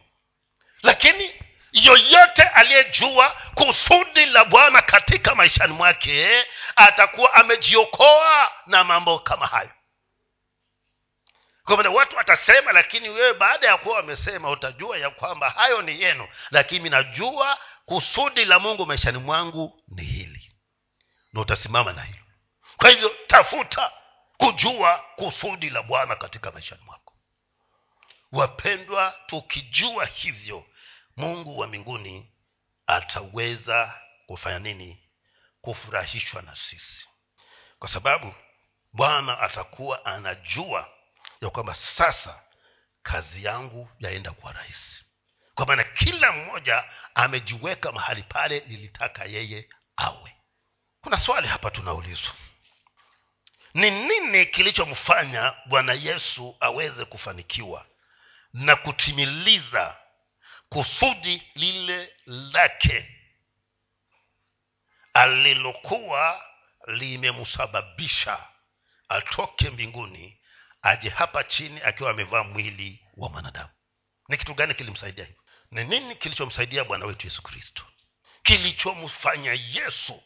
[0.83, 1.35] Lakini
[1.73, 6.45] yoyote aliyejua kusudi la bwana katika maishani mwake
[6.77, 9.71] atakuwa amejiokoa na mambo kama hayo.
[11.65, 16.29] Kwa watu watasema lakini wewe baada ya kuwa wamesema utajua ya kwamba hayo ni yenu.
[16.51, 20.26] Lakini najua kusudi la mungu maishani mwangu ni hili
[21.33, 22.23] na utasimama na hilo.
[22.77, 23.93] Kwa hivyo tafuta
[24.37, 27.15] kujua kusudi la bwana katika maishani mwako.
[28.33, 30.67] Wapendwa tukijua hivyo
[31.17, 32.33] mungu wa mbinguni
[32.87, 35.03] ataweza kufanya nini?
[35.61, 37.07] Kufurahishwa na sisi.
[37.79, 38.35] Kwa sababu
[38.93, 40.91] bwana atakuwa anajua
[41.41, 42.43] ya kwamba sasa
[43.03, 45.05] kazi yangu yaenda kwa rahisi.
[45.55, 50.36] Kwa maana kila mmoja amejiweka mahali pale lilitaka yeye awe
[51.07, 52.35] kuna swali hapa tunaulizwa.
[53.75, 57.87] Ni nini kilichomfanya bwana yesu aweze kufanikiwa
[58.53, 59.97] na kutimiliza
[60.69, 63.21] kusudi lile lake
[65.15, 66.45] alilokuwa
[66.87, 68.49] limemsababisha
[69.09, 70.41] atoke mbinguni
[70.83, 73.71] aje hapa chini akiwa amevaa mwili wa mwanadamu?
[74.29, 77.83] Ni kitu gani kilimsaidia hivyo ni nini kilichomsaidia bwana wetu yesu kristo?
[78.43, 80.23] Kilichomfanya yesu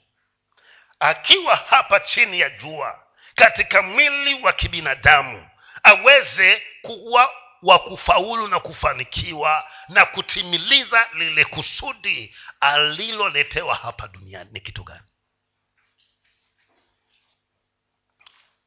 [1.00, 5.50] akiwa hapa chini ya jua katika mwili wa kibinadamu
[5.82, 7.30] aweze kuwa
[7.62, 14.50] wa kufaulu na kufanikiwa na kutimiliza lile kusudi aliloletewa hapa duniani.
[14.52, 15.04] Ni kitu gani?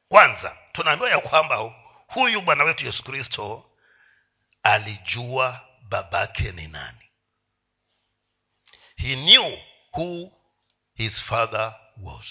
[0.08, 1.56] Kwanza tunaambiwa ya kwamba
[2.06, 3.70] huyu bwana wetu yesu kristo
[4.62, 7.10] alijua babake ni nani.
[8.96, 9.58] He knew
[9.92, 10.32] who
[10.94, 12.26] his father was.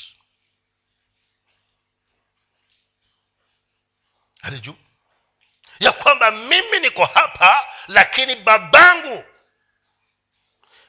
[4.42, 4.76] Alijua
[5.80, 9.24] ya kwamba mimi niko hapa lakini babangu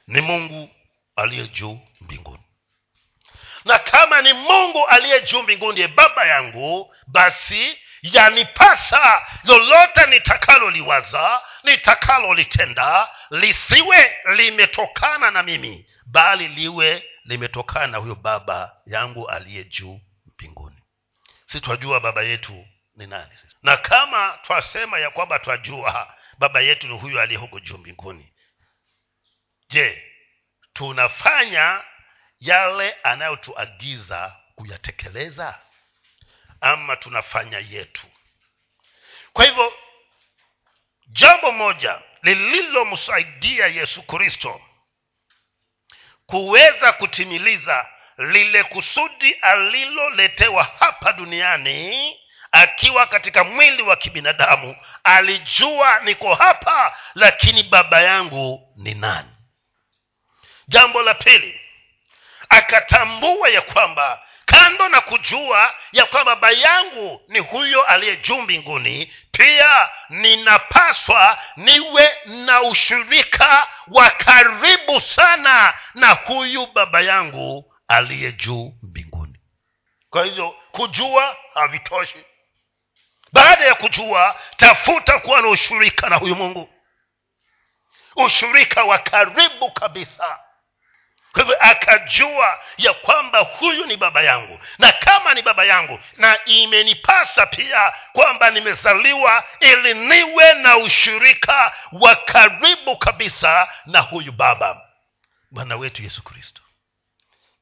[0.07, 0.71] ni mungu
[1.17, 2.43] aliye juu mbinguni.
[3.65, 7.79] Na kama ni mungu aliye juu mbinguni ndiye baba yangu basi
[8.13, 19.29] yanipasa lolote nitakaloliwaza nitakalolitenda lisiwe limetokana na mimi bali liwe limetokana na huyo baba yangu
[19.31, 20.01] aliye juu
[20.35, 20.83] mbinguni.
[21.47, 23.33] Si twajua baba yetu ni nani.
[23.63, 28.33] Na kama twasema ya kwamba twajua baba yetu ni huyo aliye huko juu mbinguni
[29.69, 30.05] je
[30.73, 31.83] tunafanya
[32.41, 35.61] yale anayotuagiza kuyatekeleza
[36.65, 38.07] ama tunafanya yetu.
[39.33, 39.73] Kwa hivyo
[41.07, 44.61] jambo moja lililomsaidia yesu kristo
[46.27, 47.89] kuweza kutimiliza
[48.19, 52.17] lile kusudi aliloletewa hapa duniani
[52.53, 59.31] akiwa katika mwili wa kibinadamu alijua niko hapa lakini baba yangu ni nani?
[60.69, 61.61] Jambo la pili
[62.49, 69.13] akatambua ya kwamba kando na kujua ya kwamba baba yangu ni huyo aliye juu mbinguni
[69.33, 79.39] pia ninapaswa niwe na ushirika wa karibu sana na huyu baba yangu aliye juu mbinguni.
[80.11, 82.25] Kwa hivyo kujua havitoshi.
[83.33, 86.69] Baada ya kujua tafuta kuwa na ushirika na huyu mungu.
[88.17, 90.44] Ushirika wa karibu kabisa
[91.35, 94.59] kwa hivyo akajua ya kwamba huyu ni baba yangu.
[94.79, 102.17] Na kama ni baba yangu na imenipasa pia kwamba nimezaliwa ili niwe na ushirika wa
[102.17, 104.81] karibu kabisa na huyu baba
[105.51, 106.63] bwana wetu yesu kristo.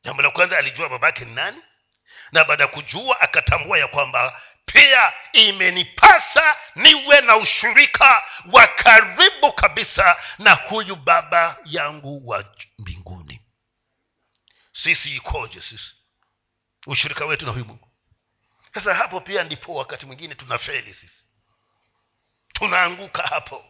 [0.05, 1.63] Jambo la kwanza alijua babake ni nani?
[2.33, 10.17] Na baada ya kujua akatambua ya kwamba pia imenipasa niwe na ushirika wa karibu kabisa
[10.39, 12.45] na huyu baba yangu wa
[12.79, 13.22] mbinguni
[14.73, 15.95] sisi ikoje sisi?
[16.87, 17.89] Ushirika wetu na huyu mungu.
[18.75, 21.27] Sasa hapo pia ndipo wakati mwingine tunafeli sisi.
[22.53, 23.65] Tunaanguka hapo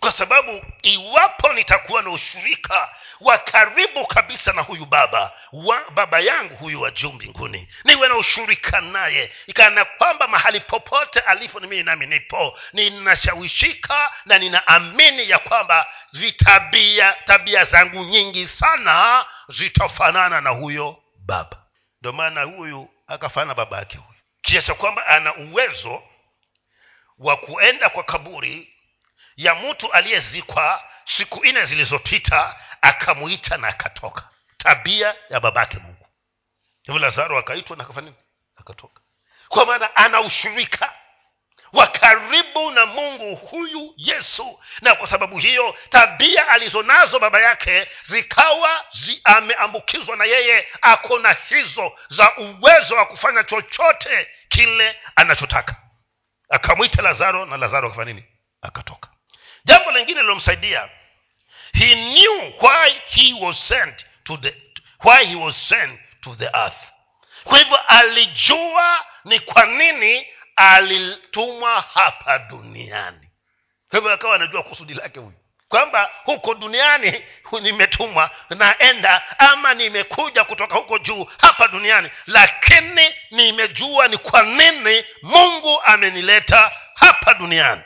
[0.00, 2.90] kwa sababu iwapo nitakuwa na ushirika
[3.20, 8.16] wa karibu kabisa na huyu baba wa baba yangu huyu wa juu mbinguni niwe na
[8.16, 9.32] ushirika naye.
[9.46, 17.12] Ikana kwamba mahali popote alipo ni mimi nami nipo ninashawishika na ninaamini ya kwamba vitabia
[17.26, 21.62] tabia zangu nyingi sana zitafanana na huyo baba.
[22.00, 24.20] Ndio maana huyu akafana baba yake huyu.
[24.42, 26.02] Kiasi kwamba ana uwezo
[27.18, 28.75] wa kuenda kwa kaburi
[29.36, 34.28] ya mtu aliyezikwa siku nne zilizopita akamwita na akatoka.
[34.58, 36.06] Tabia ya babake mungu.
[36.82, 38.12] Hivyo lazaro akaitwa na akafanya
[38.56, 39.00] akatoka.
[39.48, 40.92] Kwa maana ana ushirika
[41.72, 44.60] wa karibu na mungu huyu yesu.
[44.82, 51.32] Na kwa sababu hiyo tabia alizonazo baba yake zikawa zi ameambukizwa na yeye ako na
[51.32, 55.76] hizo za uwezo wa kufanya chochote kile anachotaka.
[56.48, 58.26] Akamwita lazaro na lazaro akafanya nini?
[58.62, 59.08] Akatoka
[59.66, 60.88] jambo lingine lilomsaidia
[61.72, 64.54] he knew why he was sent to the
[65.04, 66.76] why he was sent to the earth.
[67.44, 73.30] Kwa hivyo alijua ni kwa nini alitumwa hapa duniani.
[73.90, 75.32] Kwa hivyo akawa anajua kusudi lake huyu.
[75.68, 77.24] Kwamba huko duniani
[77.62, 85.82] nimetumwa naenda ama nimekuja kutoka huko juu hapa duniani lakini nimejua ni kwa nini mungu
[85.82, 87.82] amenileta hapa duniani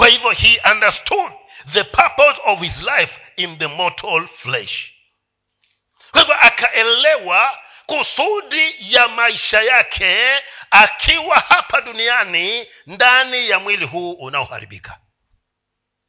[0.00, 1.32] kwa hivyo he understood
[1.72, 4.92] the purpose of his life in the mortal flesh.
[6.10, 15.00] Kwa hivyo akaelewa kusudi ya maisha yake akiwa hapa duniani ndani ya mwili huu unaoharibika.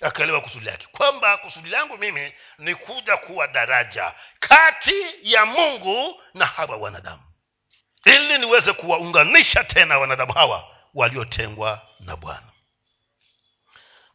[0.01, 0.87] Akaelewa kusudi lake.
[0.91, 7.23] Kwamba kusudi langu mimi ni kuja kuwa daraja kati ya mungu na hawa wanadamu.
[8.05, 12.50] Ili niweze kuwaunganisha tena wanadamu hawa waliotengwa na bwana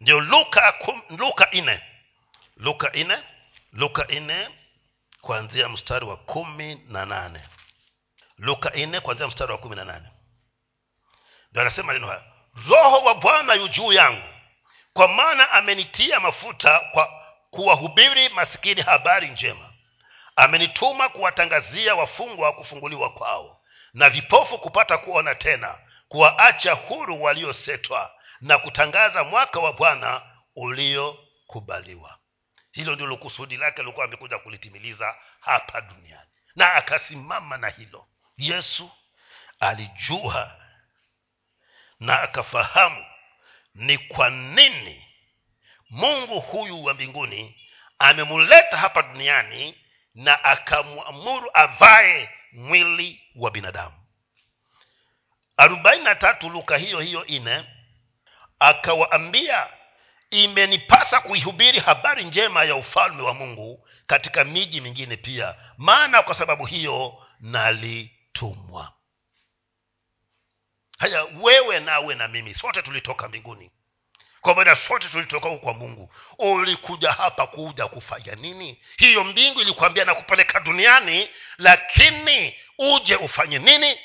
[0.01, 0.75] ndio luka
[1.19, 1.81] luka nne
[2.57, 3.23] luka nne
[3.73, 4.49] luka nne
[5.21, 7.41] kuanzia mstari wa kumi na nane.
[8.39, 10.09] Luka nne kuanzia mstari wa kumi na nane.
[11.51, 12.23] Ndio anasema neno haya.
[12.69, 14.23] Roho wa bwana yu juu yangu
[14.93, 19.73] kwa maana amenitia mafuta kwa kuwahubiri masikini habari njema.
[20.37, 23.61] Amenituma kuwatangazia wafungwa kufunguliwa kwao
[23.95, 25.79] na vipofu kupata kuona tena
[26.09, 30.23] kuwaacha huru waliosetwa na kutangaza mwaka wa bwana
[30.57, 32.19] uliokubaliwa.
[32.73, 36.31] Hilo ndilo kusudi lake alikuwa amekuja kulitimiliza hapa duniani.
[36.57, 38.07] Na akasimama na hilo.
[38.37, 38.91] Yesu
[39.61, 40.57] alijua
[42.01, 43.05] na akafahamu
[43.75, 45.07] ni kwa nini
[45.91, 47.61] mungu huyu wa mbinguni
[47.99, 49.81] amemuleta hapa duniani
[50.15, 53.97] na akamwamuru avae mwili wa binadamu.
[55.57, 57.65] Arobaini na tatu luka hiyo hiyo ine
[58.59, 59.67] akawaambia
[60.31, 66.67] imenipasa kuihubiri habari njema ya ufalme wa mungu katika miji mingine pia maana kwa sababu
[66.67, 68.93] hiyo nalitumwa.
[70.99, 73.71] Haya wewe nawe na mimi sote tulitoka mbinguni.
[74.41, 76.15] Kwa maana sote tulitoka huko kwa mungu.
[76.39, 78.83] Ulikuja hapa kuja kufanya nini?
[78.97, 81.29] Hiyo mbingu ilikuambia na kupeleka duniani
[81.59, 83.99] lakini uje ufanye nini?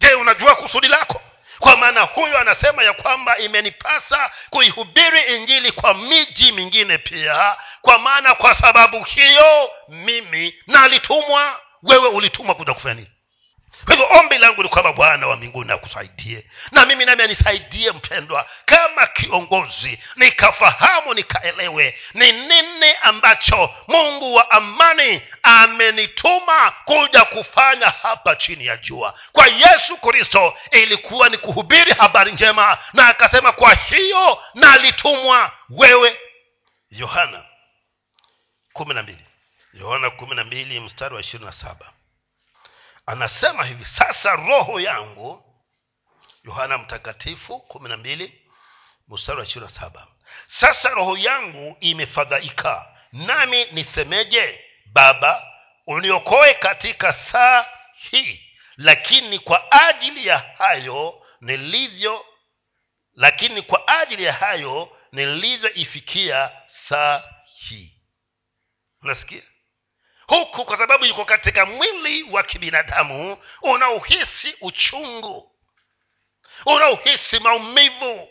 [0.00, 1.22] Je unajua kusudi lako
[1.60, 7.56] kwa maana huyo anasema ya kwamba imenipasa kuihubiri injili kwa miji mingine pia.
[7.82, 11.60] Kwa maana kwa sababu hiyo mimi nalitumwa.
[11.82, 13.10] Wewe ulitumwa kuja kufanya nini
[13.84, 16.46] kwa hivyo ombi langu ni kwamba bwana wa mbinguni akusaidie.
[16.72, 25.22] Na mimi nami anisaidie mpendwa kama kiongozi nikafahamu nikaelewe ni nini ambacho mungu wa amani
[25.42, 29.14] amenituma kuja kufanya hapa chini ya jua.
[29.32, 36.18] Kwa yesu kristo ilikuwa ni kuhubiri habari njema na akasema kwa hiyo nalitumwa wewe.
[36.90, 37.44] Yohana
[38.72, 39.24] kumi na mbili.
[39.74, 41.92] Yohana kumi na mbili mstari wa ishirini na saba
[43.06, 45.44] anasema hivi sasa roho yangu
[46.44, 48.42] yohana mtakatifu kumi na mbili
[49.08, 50.06] mstari wa ishirini na saba
[50.46, 54.64] sasa roho yangu imefadhaika nami nisemeje?
[54.86, 55.46] Baba
[55.86, 58.46] uniokoe katika saa hii
[58.76, 62.26] lakini kwa ajili ya hayo nilivyo
[63.14, 66.50] lakini kwa ajili ya hayo nilivyoifikia
[66.88, 67.96] saa hii.
[69.02, 69.42] Unasikia
[70.30, 75.52] huku kwa sababu yuko katika mwili wa kibinadamu unauhisi uchungu
[76.66, 78.28] unauhisi maumivu.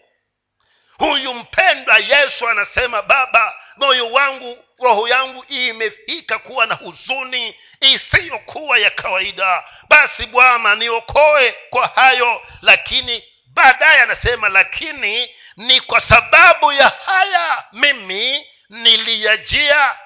[0.97, 8.89] Huyu mpendwa yesu anasema baba moyo wangu roho yangu imefika kuwa na huzuni isiyokuwa ya
[8.89, 9.63] kawaida.
[9.89, 12.41] Basi bwana niokoe kwa hayo.
[12.61, 19.97] Lakini baadaye anasema lakini ni kwa sababu ya haya mimi niliyajia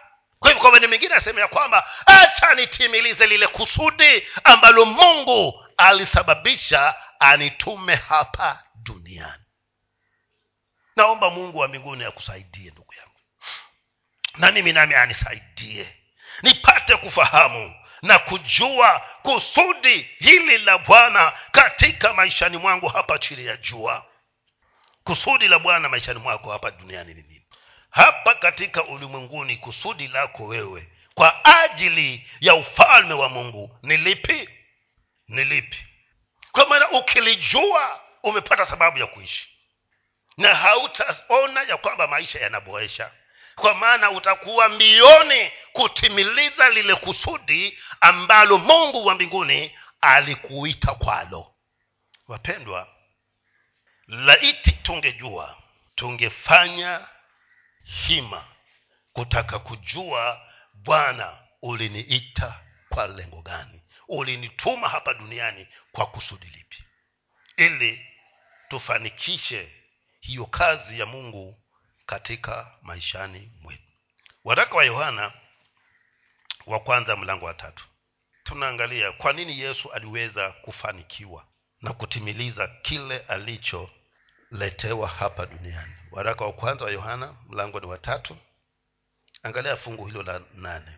[0.44, 6.96] kwa hivyo kwa maneno mengine asema ya kwamba acha nitimilize lile kusudi ambalo mungu alisababisha
[7.20, 9.44] anitume hapa duniani.
[10.96, 13.20] Naomba mungu wa mbinguni akusaidie ndugu yangu.
[14.38, 15.96] Na mimi nami anisaidie
[16.41, 24.06] nipate kufahamu na kujua kusudi hili la bwana katika maishani mwangu hapa chini ya jua.
[25.04, 27.32] Kusudi la bwana maishani mwako hapa duniani nini
[27.94, 33.78] hapa katika ulimwenguni kusudi lako wewe kwa ajili ya ufalme wa mungu.
[33.82, 34.50] Ni lipi?
[35.28, 35.78] Ni lipi?
[36.52, 39.48] Kwa maana ukilijua umepata sababu ya kuishi.
[40.38, 43.12] Na hautaona ya kwamba maisha yanaboesha
[43.56, 51.54] kwa maana utakuwa mbioni kutimiliza lile kusudi ambalo mungu wa mbinguni alikuita kwalo.
[52.28, 52.88] Wapendwa
[54.08, 55.58] laiti tungejua
[55.96, 57.08] tungefanya
[57.84, 58.47] hima
[59.13, 60.41] kutaka kujua
[60.73, 62.59] bwana uliniita
[62.89, 66.84] kwa lengo gani ulinituma hapa duniani kwa kusudi lipi
[67.57, 68.07] ili
[68.69, 69.84] tufanikishe
[70.19, 71.63] hiyo kazi ya mungu
[72.05, 73.84] katika maishani mwetu.
[74.43, 75.34] Waraka wa yohana
[76.65, 77.86] wa kwanza mlango wa tatu.
[78.43, 81.47] Tunaangalia kwa nini yesu aliweza kufanikiwa
[81.81, 88.38] na kutimiliza kile alicholetewa hapa duniani waraka wa kwanza wa yohana mlango ni watatu
[89.43, 90.91] angalia fungu hilo la nane.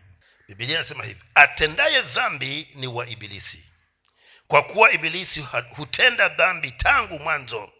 [0.48, 3.64] Bibilia inasema hivi atendaye dhambi ni wa ibilisi.
[4.46, 5.46] Kwa kuwa ibilisi
[5.76, 7.72] hutenda dhambi tangu mwanzo.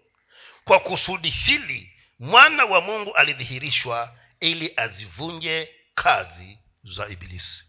[0.64, 7.64] Kwa kusudi hili mwana wa mungu alidhihirishwa ili azivunje kazi za ibilisi.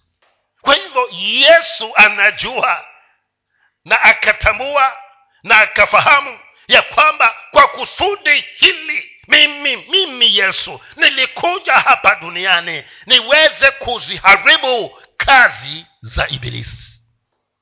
[0.61, 2.87] Kwa hivyo yesu anajua
[3.85, 4.93] na akatambua
[5.43, 15.01] na akafahamu ya kwamba kwa kusudi hili mimi mimi yesu nilikuja hapa duniani niweze kuziharibu
[15.17, 17.01] kazi za ibilisi.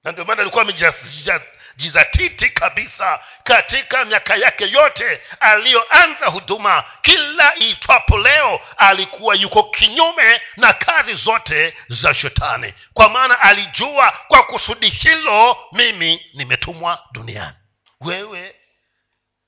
[0.03, 6.83] Na ndio maana alikuwa amejizatiti kabisa katika miaka yake yote aliyoanza huduma.
[7.01, 12.73] Kila itwapo leo alikuwa yuko kinyume na kazi zote za shetani.
[12.93, 17.55] Kwa maana alijua kwa kusudi hilo mimi nimetumwa duniani.
[18.01, 18.55] Wewe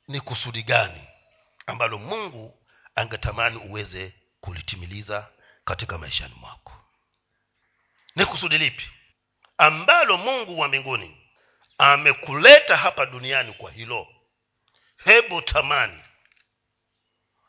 [0.08, 1.07] ni kusudi gani
[1.68, 2.66] ambalo mungu
[2.96, 5.32] angetamani uweze kulitimiliza
[5.66, 6.74] katika maishani mwako.
[8.16, 8.90] Ni kusudi lipi
[9.58, 11.30] ambalo mungu wa mbinguni
[11.78, 14.08] amekuleta hapa duniani kwa hilo?
[14.98, 16.04] Hebu tamani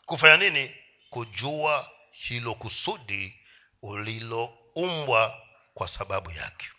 [0.06, 0.76] kufanya nini
[1.10, 3.46] kujua hilo kusudi
[3.82, 5.42] uliloumbwa
[5.74, 6.70] kwa sababu yake?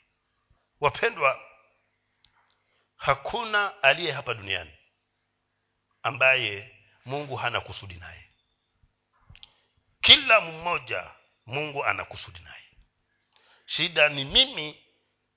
[0.79, 1.39] Wapendwa
[2.95, 4.71] hakuna aliye hapa duniani
[6.03, 6.78] ambaye
[7.09, 8.29] mungu hana kusudi naye.
[10.01, 11.11] Kila mmoja
[11.45, 12.65] mungu ana kusudi naye.
[13.65, 14.83] Shida ni mimi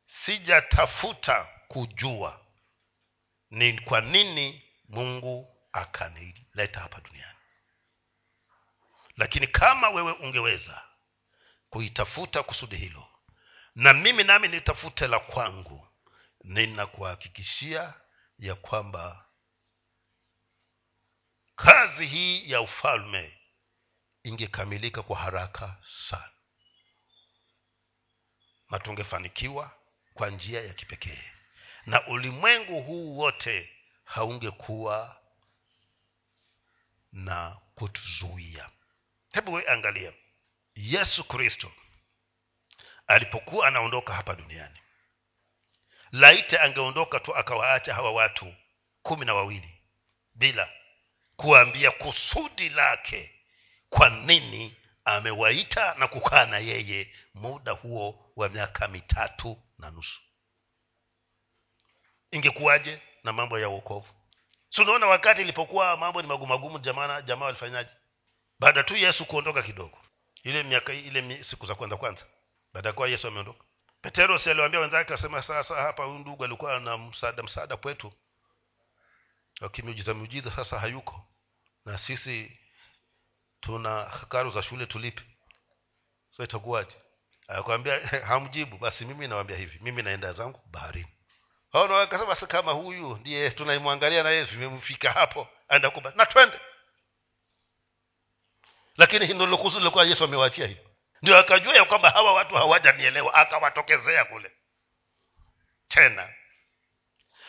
[0.06, 2.40] sijatafuta kujua
[3.50, 7.38] ni kwa nini mungu akanileta hapa duniani.
[9.16, 10.82] Lakini kama wewe ungeweza
[11.70, 13.08] kuitafuta kusudi hilo
[13.74, 15.88] na mimi nami nitafute la kwangu
[16.44, 17.94] ninakuhakikishia
[18.38, 19.24] ya kwamba
[21.56, 23.38] kazi hii ya ufalme
[24.22, 25.78] ingekamilika kwa haraka
[26.08, 26.28] sana.
[28.70, 29.76] Na tungefanikiwa
[30.14, 31.24] kwa njia ya kipekee.
[31.86, 33.72] Na ulimwengu huu wote
[34.04, 35.20] haungekuwa
[37.12, 38.70] na kutuzuia.
[39.32, 40.12] Hebu we angalia.
[40.74, 41.72] Yesu kristo
[43.06, 44.78] alipokuwa anaondoka hapa duniani.
[46.12, 48.54] Laite angeondoka tu akawaacha hawa watu
[49.02, 49.82] kumi na wawili
[50.34, 50.70] bila
[51.42, 53.30] kuambia kusudi lake
[53.88, 60.20] kwa nini amewaita na kukaa na yeye muda huo wa miaka mitatu na nusu.
[62.30, 64.08] Ingekuwaje na mambo ya uokovu
[64.70, 67.90] si unaona wakati ilipokuwa mambo ni magumagumu jamaa jamaa walifanyaje?
[68.58, 69.98] Baada tu yesu kuondoka kidogo.
[70.42, 72.22] Ile miaka ile siku za kwanza kwanza.
[72.72, 73.64] Baada ya kuwa yesu ameondoka.
[74.00, 78.12] Petero si aliwaambia wenzake asema sasa hapa huyu ndugu alikuwa na msaada msaada kwetu.
[79.60, 81.26] Wakimiujiza miujiza sasa hayuko
[81.84, 82.58] na sisi
[83.60, 85.22] tuna karo za shule tulipe.
[86.30, 86.96] So itakuwaje?
[87.48, 88.78] Akwambia hamjibu.
[88.78, 89.78] Basi mimi nawambia hivi.
[89.82, 91.14] Mimi naenda zangu baharini.
[91.72, 96.60] Akasema kama huyu ndiye tunaimwangalia na yeye vimemfika hapo aenda kuba na twende.
[98.96, 100.80] Lakini ndo lilikuwa yesu amewaachia hivi
[101.22, 104.52] ndio akajua ya kwamba hawa watu hawajanielewa akawatokezea kule.
[105.88, 106.34] Tena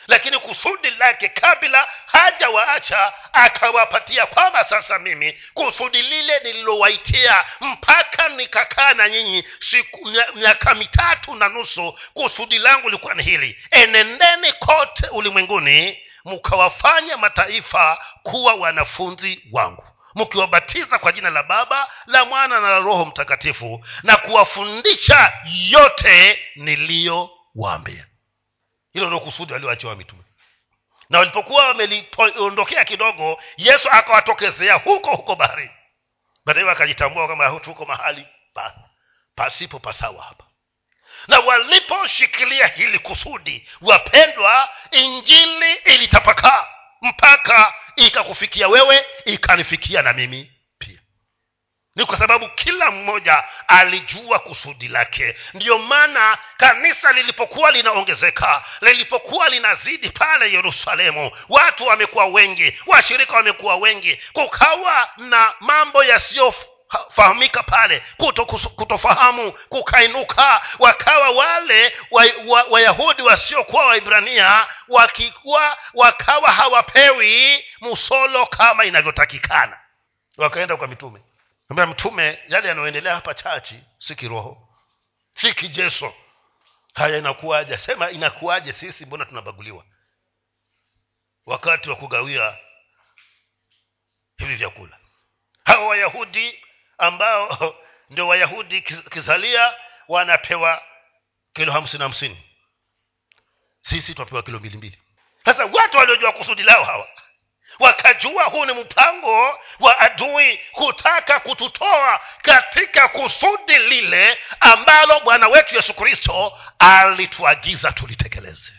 [0.07, 9.09] lakini kusudi lake kabla hajawaacha akawapatia kwamba sasa mimi kusudi lile nililowaitia mpaka nikakaa na
[9.09, 13.57] nyinyi siku miaka mitatu na nusu kusudi langu likuwa ni hili.
[13.71, 19.83] Enendeni kote ulimwenguni mkawafanya mataifa kuwa wanafunzi wangu.
[20.15, 25.33] Mkiwabatiza kwa jina la baba la mwana na la roho mtakatifu na kuwafundisha
[25.69, 28.07] yote niliyowaambia
[28.93, 30.23] hilo ndio kusudi walioachiwa mitume.
[31.09, 35.71] Na walipokuwa wameliondokea kidogo yesu akawatokezea huko huko baharini.
[36.45, 38.75] Baadaye wakajitambua kama tuko mahali pa,
[39.35, 40.43] pasipo pasawa hapa.
[41.27, 46.67] Na waliposhikilia hili kusudi wapendwa injili ilitapakaa
[47.01, 50.52] mpaka ikakufikia wewe ikanifikia na mimi
[51.95, 55.35] ni kwa sababu kila mmoja alijua kusudi lake.
[55.53, 64.21] Ndiyo maana kanisa lilipokuwa linaongezeka lilipokuwa linazidi pale yerusalemu watu wamekuwa wengi washirika wamekuwa wengi
[64.33, 66.53] kukawa na mambo yasiyo
[67.15, 71.93] fahamika pale kuto, kutofahamu kukainuka wakawa wale
[72.69, 79.79] wayahudi wa, wa wasiokuwa waibrania wakikuwa wakawa hawapewi musolo kama inavyotakikana.
[80.37, 81.21] Wakaenda kwa mitume
[81.73, 84.69] ambia mtume yale yanayoendelea hapa chachi si kiroho
[85.31, 86.13] si kijeso.
[86.93, 87.77] Haya inakuwaje?
[87.77, 89.85] Sema inakuwaje sisi mbona tunabaguliwa?
[91.45, 92.57] Wakati wa kugawia
[94.37, 94.99] hivi vyakula.
[95.65, 96.63] Hawa wayahudi
[96.97, 97.75] ambao
[98.09, 99.73] ndio wayahudi kizalia
[100.07, 100.83] wanapewa
[101.53, 102.43] kilo hamsini hamsini.
[103.81, 105.01] Sisi tunapewa kilo mbili mbili.
[105.45, 107.09] Sasa watu waliojua kusudi lao hawa
[107.79, 115.93] wakajua huu ni mpango wa adui kutaka kututoa katika kusudi lile ambalo bwana wetu yesu
[115.93, 118.71] kristo alituagiza tulitekeleze.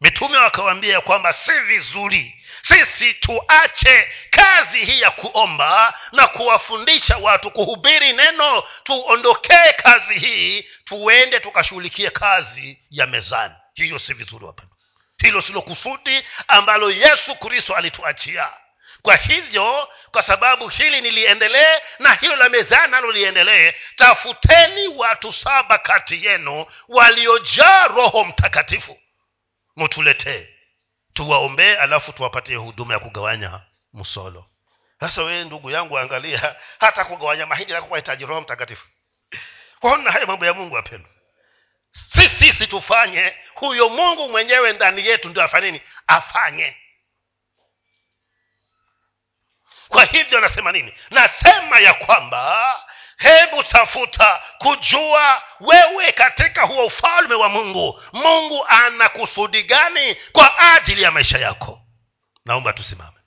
[0.00, 8.12] Mitume wakawambia kwamba si vizuri sisi tuache kazi hii ya kuomba na kuwafundisha watu kuhubiri
[8.12, 13.54] neno tuondokee kazi hii tuende tukashughulikie kazi ya mezani.
[13.74, 14.69] Hiyo si vizuri wapendwa
[15.20, 18.52] hilo silo kusudi ambalo yesu kristo alituachia.
[19.02, 25.78] Kwa hivyo kwa sababu hili niliendelee na hilo la mezani nalo liendelee tafuteni watu saba
[25.78, 28.98] kati yenu waliojaa roho mtakatifu.
[29.76, 30.48] Mutuletee.
[31.12, 33.60] Tuwaombee alafu tuwapatie huduma ya kugawanya
[33.92, 34.46] msolo.
[35.00, 38.86] Sasa wee ndugu yangu angalia hata kugawanya mahindi nakuwahitaji roho mtakatifu.
[39.80, 41.10] Kwaona haya mambo ya mungu apendwa
[42.38, 46.76] sisi tufanye huyo mungu mwenyewe ndani yetu ndio afanye afanye.
[49.88, 50.94] Kwa hivyo anasema nini?
[51.10, 52.74] Nasema ya kwamba
[53.16, 61.02] hebu tafuta kujua wewe katika huo ufalme wa mungu mungu ana kusudi gani kwa ajili
[61.02, 61.80] ya maisha yako.
[62.44, 63.19] Naomba tusimame